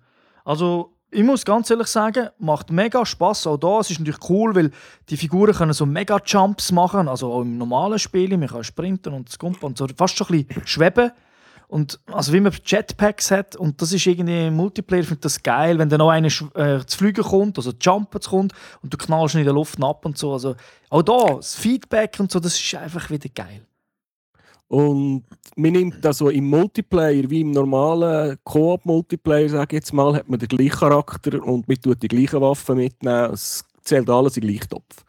Also 0.45 0.93
ich 1.09 1.23
muss 1.23 1.43
ganz 1.43 1.69
ehrlich 1.69 1.87
sagen, 1.87 2.29
macht 2.39 2.71
mega 2.71 3.05
Spaß 3.05 3.47
auch 3.47 3.57
da. 3.57 3.79
Es 3.79 3.91
ist 3.91 3.99
natürlich 3.99 4.29
cool, 4.29 4.55
weil 4.55 4.71
die 5.09 5.17
Figuren 5.17 5.53
können 5.53 5.73
so 5.73 5.85
mega 5.85 6.21
Jumps 6.25 6.71
machen, 6.71 7.07
also 7.09 7.33
auch 7.33 7.41
im 7.41 7.57
normalen 7.57 7.99
Spiel, 7.99 8.37
man 8.37 8.47
kann 8.47 8.63
sprinten 8.63 9.13
und 9.13 9.29
skumpen 9.29 9.63
und 9.63 9.77
so 9.77 9.87
fast 9.97 10.15
schon 10.15 10.27
ein 10.27 10.45
bisschen 10.45 10.67
schweben. 10.67 11.11
Und 11.71 12.01
also 12.07 12.33
wie 12.33 12.41
man 12.41 12.51
Jetpacks 12.65 13.31
hat 13.31 13.55
und 13.55 13.81
das 13.81 13.93
ist 13.93 14.05
irgendwie 14.05 14.47
im 14.47 14.57
Multiplayer 14.57 15.05
finde 15.05 15.21
das 15.21 15.41
geil, 15.41 15.79
wenn 15.79 15.87
dann 15.87 15.99
noch 15.99 16.09
einer 16.09 16.27
äh, 16.27 16.85
zu 16.85 16.97
fliegen 16.97 17.23
kommt, 17.23 17.57
also 17.57 17.71
jumpen 17.79 18.19
kommt 18.19 18.53
und 18.83 18.93
du 18.93 18.97
knallst 18.97 19.35
in 19.35 19.45
der 19.45 19.53
Luft 19.53 19.81
ab 19.81 20.05
und 20.05 20.17
so. 20.17 20.33
Also 20.33 20.55
auch 20.89 21.01
da 21.01 21.35
das 21.35 21.55
Feedback 21.55 22.17
und 22.19 22.29
so, 22.29 22.41
das 22.41 22.59
ist 22.59 22.75
einfach 22.75 23.09
wieder 23.09 23.29
geil. 23.33 23.65
Und 24.67 25.23
man 25.55 25.71
nimmt 25.71 26.05
also 26.05 26.27
im 26.27 26.49
Multiplayer, 26.49 27.29
wie 27.29 27.39
im 27.39 27.51
normalen 27.51 28.37
Koop-Multiplayer, 28.43 29.47
sage 29.47 29.77
ich 29.77 29.83
jetzt 29.83 29.93
mal, 29.93 30.13
hat 30.13 30.27
man 30.27 30.39
den 30.39 30.49
gleichen 30.49 30.77
Charakter 30.77 31.41
und 31.41 31.69
man 31.69 31.77
tut 31.81 32.03
die 32.03 32.09
gleichen 32.09 32.41
Waffen 32.41 32.75
mitnehmen. 32.75 33.31
Es 33.31 33.63
zählt 33.81 34.09
alles 34.09 34.35
in 34.35 34.41
den 34.41 34.51
gleichen 34.51 34.69
Topf. 34.71 35.05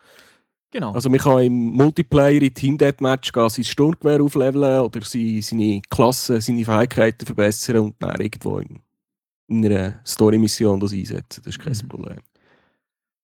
Genau. 0.72 0.92
Also 0.92 1.11
man 1.11 1.20
kann 1.20 1.42
im 1.42 1.52
Multiplayer 1.52 2.40
in 2.40 2.54
Team 2.54 2.78
Deathmatch 2.78 3.30
gehen, 3.30 3.48
sein 3.50 3.64
Sturmgewehr 3.64 4.22
aufleveln 4.22 4.80
oder 4.80 5.00
seine 5.02 5.82
Klasse, 5.90 6.40
seine 6.40 6.64
Fähigkeiten 6.64 7.26
verbessern 7.26 7.76
und 7.78 7.94
dann 7.98 8.18
irgendwo 8.18 8.58
in, 8.58 8.80
in 9.48 9.66
einer 9.66 10.00
Story-Mission 10.06 10.80
das 10.80 10.94
einsetzen. 10.94 11.42
Das 11.44 11.56
ist 11.56 11.62
kein 11.62 11.74
mhm. 11.74 11.88
Problem. 11.88 12.16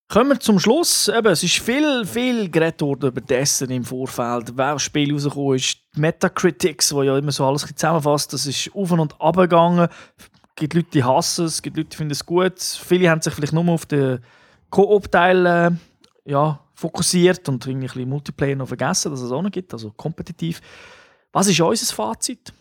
Kommen 0.08 0.30
wir 0.30 0.40
zum 0.40 0.58
Schluss. 0.58 1.08
Eben, 1.08 1.28
es 1.28 1.42
ist 1.42 1.58
viel, 1.58 2.04
viel 2.04 2.50
geredet 2.50 2.82
worden 2.82 3.08
über 3.08 3.20
dessen 3.22 3.70
im 3.70 3.84
Vorfeld. 3.84 4.52
Wer 4.54 4.74
das 4.74 4.82
Spiel 4.82 5.12
rausgekommen 5.12 5.56
ist, 5.56 5.78
die 5.96 6.00
Metacritics, 6.00 6.94
wo 6.94 7.02
ja 7.02 7.16
immer 7.16 7.32
so 7.32 7.46
alles 7.46 7.66
zusammenfasst, 7.66 8.32
das 8.34 8.46
ist 8.46 8.70
auf 8.74 8.92
und 8.92 9.18
ab 9.18 9.36
gegangen. 9.36 9.88
Es 10.18 10.54
gibt 10.56 10.74
Leute, 10.74 10.88
die 10.92 11.04
hassen 11.04 11.46
es, 11.46 11.54
es 11.54 11.62
gibt 11.62 11.78
Leute, 11.78 11.88
die 11.90 11.96
finden 11.96 12.12
es 12.12 12.26
gut. 12.26 12.60
Viele 12.60 13.08
haben 13.08 13.22
sich 13.22 13.32
vielleicht 13.32 13.54
nur 13.54 13.68
auf 13.68 13.86
den 13.86 14.18
Koop-Teil 14.68 15.46
äh, 15.46 15.70
ja, 16.30 16.60
fokussiert 16.78 17.48
und 17.48 17.66
ein 17.66 17.80
bisschen 17.80 18.08
Multiplayer 18.08 18.54
noch 18.54 18.68
vergessen, 18.68 19.10
dass 19.10 19.20
es 19.20 19.32
auch 19.32 19.42
noch 19.42 19.50
gibt, 19.50 19.72
also 19.72 19.90
kompetitiv. 19.90 20.60
Was 21.32 21.48
ist 21.48 21.60
unser 21.60 21.92
Fazit? 21.92 22.52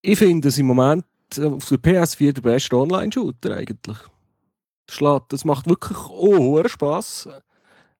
Ich 0.00 0.18
finde 0.18 0.48
es 0.48 0.56
im 0.56 0.66
Moment 0.66 1.04
auf 1.38 1.68
der 1.68 1.78
PS4 1.78 2.32
der 2.32 2.40
beste 2.40 2.76
Online-Shooter 2.76 3.56
eigentlich. 3.56 3.98
Das 5.28 5.44
macht 5.44 5.68
wirklich 5.68 5.98
oh, 6.08 6.66
Spaß. 6.66 7.28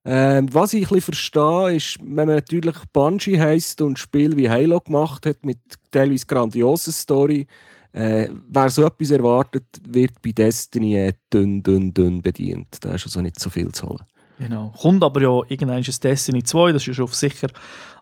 Ähm, 0.07 0.53
was 0.53 0.73
ich 0.73 0.85
ein 0.85 0.95
bisschen 0.95 1.15
verstehe, 1.15 1.77
ist, 1.77 1.99
wenn 2.01 2.27
man 2.27 2.37
natürlich 2.37 2.77
Bungie 2.93 3.39
heisst 3.39 3.83
und 3.83 3.99
Spiel 3.99 4.37
wie 4.37 4.49
Halo 4.49 4.81
gemacht 4.81 5.27
hat, 5.27 5.45
mit 5.45 5.59
teilweise 5.91 6.27
grandioser 6.27 6.93
Story, 6.93 7.47
äh, 7.93 8.29
wer 8.49 8.71
so 8.71 8.85
etwas 8.85 9.11
erwartet, 9.11 9.65
wird 9.87 10.21
bei 10.23 10.33
Destiny 10.33 10.97
äh, 10.97 11.13
dünn, 11.33 11.63
dünn, 11.63 11.93
dünn 11.93 12.23
bedient. 12.23 12.79
Da 12.81 12.95
ist 12.95 13.05
also 13.05 13.21
nicht 13.21 13.41
so 13.41 13.51
viel 13.51 13.71
zu 13.73 13.89
holen. 13.89 14.05
Genau. 14.39 14.73
Kommt 14.81 15.03
aber 15.03 15.23
ja 15.23 15.41
irgendwann 15.49 15.81
ist 15.81 16.03
Destiny 16.03 16.43
2, 16.43 16.73
das 16.73 16.83
ist 16.83 16.87
ja 16.87 16.95
schon 16.95 17.07
sicher. 17.09 17.49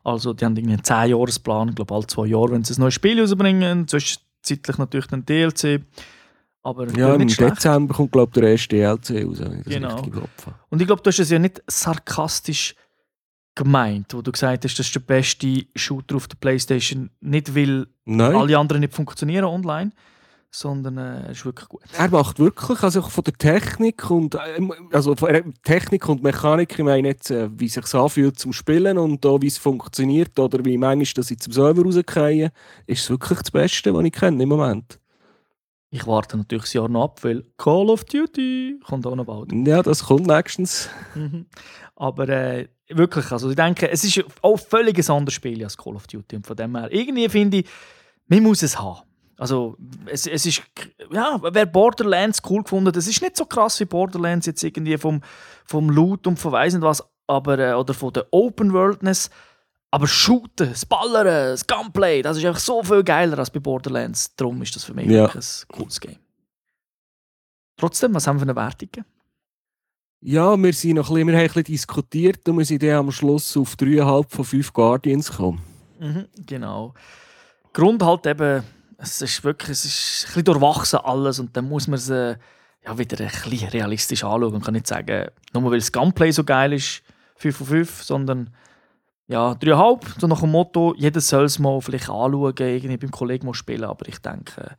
Also, 0.05 0.33
die 0.33 0.45
haben 0.45 0.57
irgendwie 0.57 0.75
einen 0.75 0.83
10-Jahres-Plan, 0.83 1.69
ich 1.69 1.75
glaube, 1.75 1.95
alle 1.95 2.07
zwei 2.07 2.27
Jahre, 2.27 2.53
wenn 2.53 2.65
sie 2.65 2.75
ein 2.75 2.81
neues 2.81 2.95
Spiel 2.95 3.21
rausbringen. 3.21 3.87
Zwischenzeitlich 3.87 4.79
natürlich 4.79 5.07
den 5.07 5.25
DLC. 5.25 5.83
Aber 6.65 6.89
ja, 6.97 7.15
im 7.15 7.27
Dezember 7.27 7.95
kommt, 7.95 8.13
glaube 8.13 8.31
ich, 8.55 8.69
der 8.69 8.81
erste 8.81 9.15
DLC 9.15 9.27
raus. 9.27 9.41
Genau. 9.65 10.03
Und 10.71 10.81
ich 10.81 10.87
glaube, 10.87 11.03
du 11.03 11.09
hast 11.09 11.19
es 11.19 11.31
ja 11.31 11.39
nicht 11.39 11.63
sarkastisch 11.67 12.75
gemeint, 13.55 14.15
wo 14.15 14.23
du 14.23 14.33
gesagt 14.33 14.65
hast, 14.65 14.79
das 14.79 14.87
ist 14.87 14.95
der 14.95 15.01
beste 15.01 15.67
Shooter 15.75 16.17
auf 16.17 16.29
der 16.29 16.37
Playstation. 16.37 17.11
Nicht, 17.21 17.55
weil 17.55 17.87
Nein. 18.05 18.35
alle 18.35 18.59
anderen 18.59 18.81
nicht 18.81 18.95
funktionieren 18.95 19.45
online, 19.45 19.93
sondern 20.55 20.99
äh, 20.99 21.33
ist 21.33 21.45
wirklich 21.45 21.69
gut. 21.69 21.83
Er 21.97 22.11
macht 22.11 22.39
wirklich, 22.39 22.83
also 22.83 23.03
von 23.03 23.25
der 23.25 23.33
Technik 23.33 24.11
und 24.11 24.37
ähm, 24.57 24.73
also 24.93 25.17
von 25.17 25.55
Technik 25.65 26.09
und 26.09 26.23
Mechanik, 26.23 26.79
ich 26.79 26.85
meine 26.85 27.09
jetzt, 27.09 27.31
äh, 27.31 27.49
wie 27.59 27.67
es 27.67 27.73
sich 27.73 27.95
anfühlt 27.95 28.39
zum 28.39 28.53
Spielen 28.53 28.99
und 28.99 29.25
auch, 29.25 29.41
wie 29.41 29.47
es 29.47 29.57
funktioniert 29.57 30.39
oder 30.39 30.63
wie 30.65 30.77
du, 30.77 31.05
dass 31.15 31.31
ich 31.31 31.39
zum 31.39 31.53
Server 31.55 31.83
rausgehe, 31.83 32.53
ist 32.87 33.03
es 33.03 33.11
wirklich 33.11 33.39
das 33.41 33.51
Beste, 33.51 33.95
was 33.95 34.05
ich 34.05 34.13
kenne 34.13 34.43
im 34.43 34.51
Moment. 34.51 34.99
Ich 35.89 36.07
warte 36.07 36.37
natürlich 36.37 36.65
das 36.65 36.73
Jahr 36.75 36.89
noch 36.89 37.05
ab, 37.05 37.25
weil 37.25 37.45
Call 37.57 37.89
of 37.89 38.05
Duty 38.05 38.81
kommt 38.85 39.07
auch 39.07 39.17
noch 39.17 39.27
bald. 39.27 39.53
Ja, 39.53 39.83
das 39.83 40.05
kommt 40.05 40.27
nächstens. 40.27 40.89
Mhm. 41.15 41.47
Aber 41.97 42.29
äh, 42.29 42.69
wirklich, 42.89 43.31
also 43.33 43.51
ich 43.51 43.57
denke, 43.57 43.91
es 43.91 44.05
ist 44.05 44.25
auch 44.43 44.59
völlig 44.59 44.99
ein 44.99 45.15
anderes 45.15 45.35
Spiel 45.35 45.63
als 45.65 45.77
Call 45.77 45.97
of 45.97 46.07
Duty. 46.07 46.37
Und 46.37 46.47
von 46.47 46.57
dem 46.57 46.77
her, 46.77 46.91
irgendwie 46.91 47.29
finde 47.29 47.59
ich, 47.59 47.69
man 48.27 48.43
muss 48.43 48.63
es 48.63 48.79
haben. 48.79 49.01
Also, 49.43 49.77
es, 50.07 50.29
es 50.29 50.47
ist, 50.47 50.63
ja, 51.11 51.37
wer 51.43 51.67
Borderlands 51.67 52.41
cool 52.49 52.63
gefunden 52.63 52.93
das 52.93 53.09
ist 53.09 53.21
nicht 53.21 53.37
so 53.37 53.45
krass 53.45 53.81
wie 53.81 53.87
Borderlands 53.87 54.47
jetzt 54.47 54.63
irgendwie 54.63 54.97
vom, 54.97 55.21
vom 55.65 55.91
Loot 55.91 56.29
und 56.29 56.39
von 56.39 56.53
weiss 56.53 56.75
nicht 56.75 56.85
was, 56.85 57.03
aber, 57.27 57.59
äh, 57.59 57.73
oder 57.73 57.93
von 57.93 58.13
der 58.13 58.29
Open 58.31 58.73
Worldness. 58.73 59.31
Aber 59.91 60.07
Shooten, 60.07 60.71
das 60.71 60.87
Ballern, 60.87 61.25
das 61.25 61.67
Gunplay, 61.67 62.23
das 62.23 62.37
ist 62.37 62.45
einfach 62.45 62.61
so 62.61 62.85
viel 62.85 63.03
geiler 63.03 63.37
als 63.37 63.51
bei 63.51 63.59
Borderlands. 63.59 64.33
Darum 64.37 64.63
ist 64.63 64.77
das 64.77 64.85
für 64.85 64.95
mich 64.95 65.09
ja. 65.09 65.27
ein 65.27 65.43
cooles 65.67 66.01
Game. 66.01 66.21
Trotzdem, 67.77 68.15
was 68.15 68.29
haben 68.29 68.37
wir 68.37 68.47
für 68.47 68.51
eine 68.51 68.55
Wertung? 68.55 69.05
Ja, 70.21 70.57
wir, 70.57 70.73
sind 70.73 70.95
noch 70.95 71.11
ein 71.11 71.15
bisschen, 71.15 71.27
wir 71.27 71.35
haben 71.35 71.41
ein 71.41 71.47
bisschen 71.49 71.65
diskutiert 71.65 72.49
und 72.49 72.59
wir 72.59 72.65
sind 72.65 72.85
dann 72.85 72.91
am 72.91 73.11
Schluss 73.11 73.57
auf 73.57 73.75
3,5 73.75 74.27
von 74.29 74.45
5 74.45 74.73
Guardians 74.73 75.33
gekommen. 75.33 75.61
Mhm, 75.99 76.27
genau. 76.47 76.95
Grund 77.73 78.05
halt 78.05 78.25
eben, 78.29 78.63
es 79.03 79.21
ist 79.21 79.45
wirklich 79.45 79.71
es 79.71 79.85
ist 79.85 80.25
ein 80.25 80.27
bisschen 80.27 80.45
durchwachsen 80.45 81.01
alles 81.01 81.39
und 81.39 81.57
dann 81.57 81.69
muss 81.69 81.89
man 81.89 81.99
es 81.99 82.09
ja, 82.09 82.99
wieder 82.99 83.21
ein 83.21 83.31
bisschen 83.31 83.69
realistisch 83.69 84.25
anschauen 84.25 84.55
und 84.55 84.65
kann 84.65 84.75
nicht 84.75 84.87
sagen, 84.87 85.29
nur 85.53 85.71
weil 85.71 85.79
das 85.79 85.93
Gunplay 85.93 86.31
so 86.31 86.45
geil 86.45 86.73
ist, 86.73 87.03
5 87.37 87.57
von 87.57 87.67
5, 87.67 88.03
sondern 88.03 88.51
ja, 89.29 89.55
dreieinhalb, 89.55 90.05
so 90.19 90.27
nach 90.27 90.41
dem 90.41 90.51
Motto, 90.51 90.95
jeder 90.97 91.21
soll 91.21 91.45
es 91.45 91.59
mal 91.59 91.81
vielleicht 91.81 92.09
anschauen, 92.09 92.55
irgendwie 92.59 92.97
beim 92.97 93.11
Kollegen 93.11 93.47
mal 93.47 93.55
spielen, 93.55 93.85
aber 93.85 94.07
ich 94.09 94.19
denke, 94.19 94.77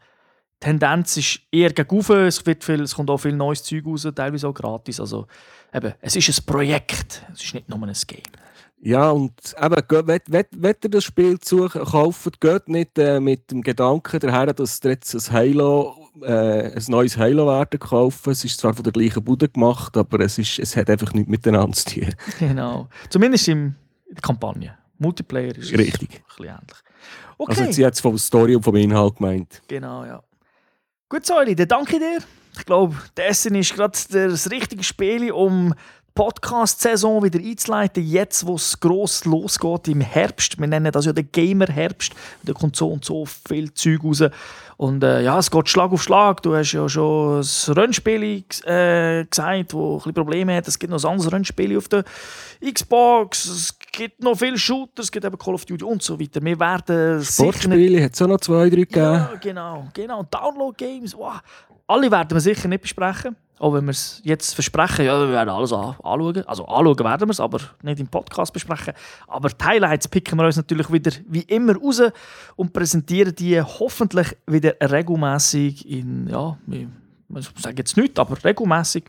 die 0.55 0.65
Tendenz 0.65 1.17
ist 1.17 1.39
eher 1.51 1.71
gegen 1.71 1.99
es, 1.99 2.45
wird 2.45 2.63
viel, 2.63 2.81
es 2.81 2.95
kommt 2.95 3.09
auch 3.09 3.17
viel 3.17 3.33
neues 3.33 3.63
Zeug 3.63 3.85
raus, 3.85 4.07
teilweise 4.15 4.47
auch 4.47 4.53
gratis, 4.53 4.99
also 4.99 5.27
eben, 5.73 5.93
es 6.01 6.15
ist 6.15 6.29
ein 6.29 6.45
Projekt, 6.45 7.25
es 7.33 7.43
ist 7.43 7.53
nicht 7.53 7.69
nur 7.69 7.81
ein 7.81 7.93
Game. 8.07 8.42
Ja, 8.85 9.11
und 9.11 9.33
eben, 9.57 10.07
wenn, 10.07 10.19
wenn, 10.27 10.45
wenn 10.51 10.75
ihr 10.83 10.89
das 10.89 11.05
Spiel 11.05 11.39
zu 11.39 11.69
kauft, 11.69 12.41
geht 12.41 12.67
nicht 12.67 12.97
äh, 12.97 13.21
mit 13.21 13.49
dem 13.49 13.61
Gedanken 13.61 14.19
daher, 14.19 14.53
dass 14.53 14.81
ihr 14.83 14.91
jetzt 14.91 15.15
ein 15.15 15.33
Halo, 15.33 16.09
äh, 16.21 16.75
ein 16.75 16.83
neues 16.89 17.17
Halo 17.17 17.47
werden 17.47 17.79
kaufen. 17.79 18.31
Es 18.31 18.43
ist 18.43 18.59
zwar 18.59 18.73
von 18.73 18.83
der 18.83 18.91
gleichen 18.91 19.23
Bude 19.23 19.47
gemacht, 19.47 19.95
aber 19.95 20.19
es, 20.19 20.37
ist, 20.37 20.59
es 20.59 20.75
hat 20.75 20.89
einfach 20.89 21.13
nichts 21.13 21.29
miteinander 21.29 21.71
zu 21.75 22.01
tun. 22.01 22.13
Genau. 22.39 22.89
Zumindest 23.09 23.47
im 23.47 23.75
in 24.13 24.15
der 24.15 24.21
Kampagne. 24.21 24.77
Multiplayer 24.99 25.57
ist 25.57 25.71
Richtig. 25.75 26.09
ein 26.09 26.23
bisschen 26.27 26.45
ähnlich. 26.45 26.77
Okay. 27.37 27.61
Also 27.61 27.71
sie 27.71 27.81
jetzt 27.81 27.99
vom 27.99 28.17
Story 28.17 28.55
und 28.55 28.63
vom 28.63 28.75
Inhalt 28.75 29.15
gemeint. 29.15 29.61
Genau, 29.67 30.05
ja. 30.05 30.21
Gut, 31.09 31.25
Säuli, 31.25 31.55
dann 31.55 31.67
danke 31.67 31.97
dir. 31.99 32.19
Ich 32.55 32.65
glaube, 32.65 32.95
Essen 33.15 33.55
ist 33.55 33.73
gerade 33.73 33.97
das 34.11 34.51
richtige 34.51 34.83
Spiel, 34.83 35.31
um 35.31 35.73
Podcast-Saison 36.15 37.23
wieder 37.23 37.39
einzuleiten, 37.39 38.05
jetzt 38.05 38.45
wo 38.45 38.55
es 38.55 38.79
gross 38.79 39.25
losgeht 39.25 39.87
im 39.87 40.01
Herbst. 40.01 40.59
Wir 40.59 40.67
nennen 40.67 40.91
das 40.91 41.05
ja 41.05 41.13
den 41.13 41.31
Gamer-Herbst. 41.31 42.13
Da 42.43 42.53
kommt 42.53 42.75
so 42.75 42.89
und 42.89 43.03
so 43.03 43.25
viel 43.25 43.73
Zeug 43.73 44.03
raus. 44.03 44.23
Und 44.77 45.03
äh, 45.03 45.21
ja, 45.21 45.39
es 45.39 45.49
geht 45.49 45.69
Schlag 45.69 45.91
auf 45.91 46.03
Schlag. 46.03 46.41
Du 46.43 46.55
hast 46.55 46.71
ja 46.71 46.87
schon 46.89 47.37
das 47.37 47.71
Rennspiel 47.75 48.43
äh, 48.65 49.25
gesagt, 49.25 49.73
wo 49.73 49.93
ein 49.93 49.97
bisschen 49.97 50.13
Probleme 50.13 50.55
hat. 50.55 50.67
Es 50.67 50.77
gibt 50.77 50.91
noch 50.91 51.03
ein 51.03 51.11
anderes 51.11 51.31
Rennspiel 51.31 51.77
auf 51.77 51.87
der 51.87 52.03
Xbox. 52.61 53.45
Es 53.45 53.77
gibt 53.91 54.21
noch 54.21 54.37
viele 54.37 54.57
Shooter. 54.57 55.01
Es 55.01 55.11
gibt 55.11 55.25
eben 55.25 55.37
Call 55.37 55.53
of 55.55 55.65
Duty 55.65 55.83
und 55.83 56.03
so 56.03 56.19
weiter. 56.19 56.43
Wir 56.43 56.59
werden 56.59 57.23
Sportspiele 57.23 58.03
hat 58.03 58.13
es 58.13 58.21
auch 58.21 58.27
noch 58.27 58.39
zwei, 58.39 58.69
drei 58.69 58.77
gegeben. 58.77 58.99
Ja, 58.99 59.31
genau. 59.41 59.87
genau. 59.93 60.23
Download-Games. 60.23 61.15
Wow. 61.17 61.41
Alle 61.87 62.09
werden 62.09 62.31
wir 62.31 62.41
sicher 62.41 62.67
nicht 62.67 62.81
besprechen. 62.81 63.35
Auch 63.59 63.73
wenn 63.73 63.85
wir 63.85 63.91
es 63.91 64.19
jetzt 64.23 64.55
versprechen, 64.55 65.05
ja, 65.05 65.19
wir 65.19 65.29
werden 65.29 65.49
alles 65.49 65.71
anschauen. 65.71 66.43
Also 66.47 66.65
anschauen 66.65 66.99
werden 66.99 67.27
wir 67.27 67.31
es, 67.31 67.39
aber 67.39 67.59
nicht 67.81 67.99
im 67.99 68.07
Podcast 68.07 68.51
besprechen. 68.51 68.93
Aber 69.27 69.49
die 69.49 69.63
Highlights 69.63 70.07
picken 70.07 70.37
wir 70.37 70.45
uns 70.45 70.57
natürlich 70.57 70.91
wieder 70.91 71.11
wie 71.27 71.43
immer 71.43 71.75
raus 71.75 72.01
und 72.55 72.73
präsentieren 72.73 73.35
die 73.35 73.61
hoffentlich 73.61 74.35
wieder 74.47 74.73
regelmäßig 74.81 75.89
in, 75.89 76.27
ja, 76.27 76.57
ich 77.37 77.49
sage 77.57 77.75
jetzt 77.77 77.97
nicht, 77.97 78.17
aber 78.19 78.37
regelmäßig. 78.43 79.05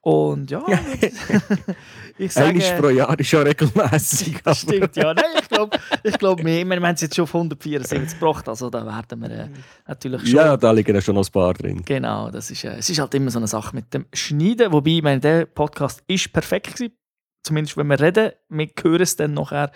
Und 0.00 0.50
ja, 0.50 0.62
ich 2.18 2.32
sage... 2.32 2.60
Einmal 2.60 2.80
pro 2.80 2.88
Jahr 2.88 3.18
ist 3.18 3.30
ja 3.30 3.40
regelmäßig. 3.40 4.38
Stimmt, 4.52 4.96
ja. 4.96 5.14
Nein, 5.14 5.24
ich 5.40 5.48
glaube, 5.48 5.78
ich 6.02 6.18
glaub, 6.18 6.44
wir, 6.44 6.64
wir 6.66 6.76
haben 6.76 6.94
es 6.94 7.00
jetzt 7.00 7.16
schon 7.16 7.24
auf 7.24 7.34
174 7.34 8.18
gebracht, 8.18 8.48
also 8.48 8.70
da 8.70 8.84
werden 8.84 9.20
wir 9.20 9.30
äh, 9.30 9.48
natürlich 9.86 10.22
schon... 10.22 10.36
Ja, 10.36 10.56
da 10.56 10.70
liegen 10.70 10.94
ja 10.94 11.00
schon 11.00 11.14
noch 11.14 11.26
ein 11.26 11.32
paar 11.32 11.54
drin. 11.54 11.82
Genau, 11.84 12.30
das 12.30 12.50
ist, 12.50 12.64
äh, 12.64 12.76
es 12.76 12.88
ist 12.90 12.98
halt 12.98 13.14
immer 13.14 13.30
so 13.30 13.38
eine 13.38 13.48
Sache 13.48 13.74
mit 13.74 13.92
dem 13.94 14.06
Schneiden, 14.12 14.72
wobei, 14.72 14.90
ich 14.90 15.02
meine, 15.02 15.20
der 15.20 15.46
Podcast 15.46 16.02
ist 16.06 16.32
perfekt 16.32 16.74
gewesen, 16.74 16.94
zumindest 17.42 17.76
wenn 17.76 17.86
wir 17.88 18.00
reden, 18.00 18.32
wir 18.48 18.68
hören 18.82 19.00
es 19.00 19.16
dann 19.16 19.34
nachher, 19.34 19.70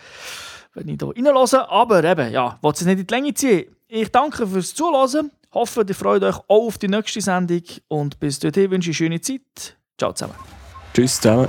wenn 0.75 0.89
ich 0.89 0.99
hier 1.01 1.09
reinhöre, 1.09 1.69
aber 1.71 2.05
eben, 2.05 2.33
ja, 2.33 2.57
ich 2.57 2.63
will 2.63 2.73
es 2.73 2.85
nicht 2.85 2.99
in 2.99 3.07
die 3.07 3.15
Länge 3.15 3.35
ziehen. 3.35 3.77
Ich 3.89 4.11
danke 4.11 4.47
fürs 4.47 4.75
Zuhören. 4.75 5.31
Hoffe, 5.55 5.85
ihr 5.87 5.95
freut 5.95 6.23
euch 6.23 6.37
auch 6.37 6.67
auf 6.67 6.79
die 6.79 6.89
nächste 6.89 7.21
Sendung 7.21 7.63
und 7.89 8.19
bis 8.19 8.39
dahin 8.39 8.71
wünsche 8.71 8.91
ich 8.91 9.01
eine 9.01 9.21
schöne 9.21 9.21
Zeit. 9.21 9.77
Ciao 9.99 10.13
zusammen. 10.13 10.35
Tschüss 10.95 11.21
zusammen. 11.21 11.49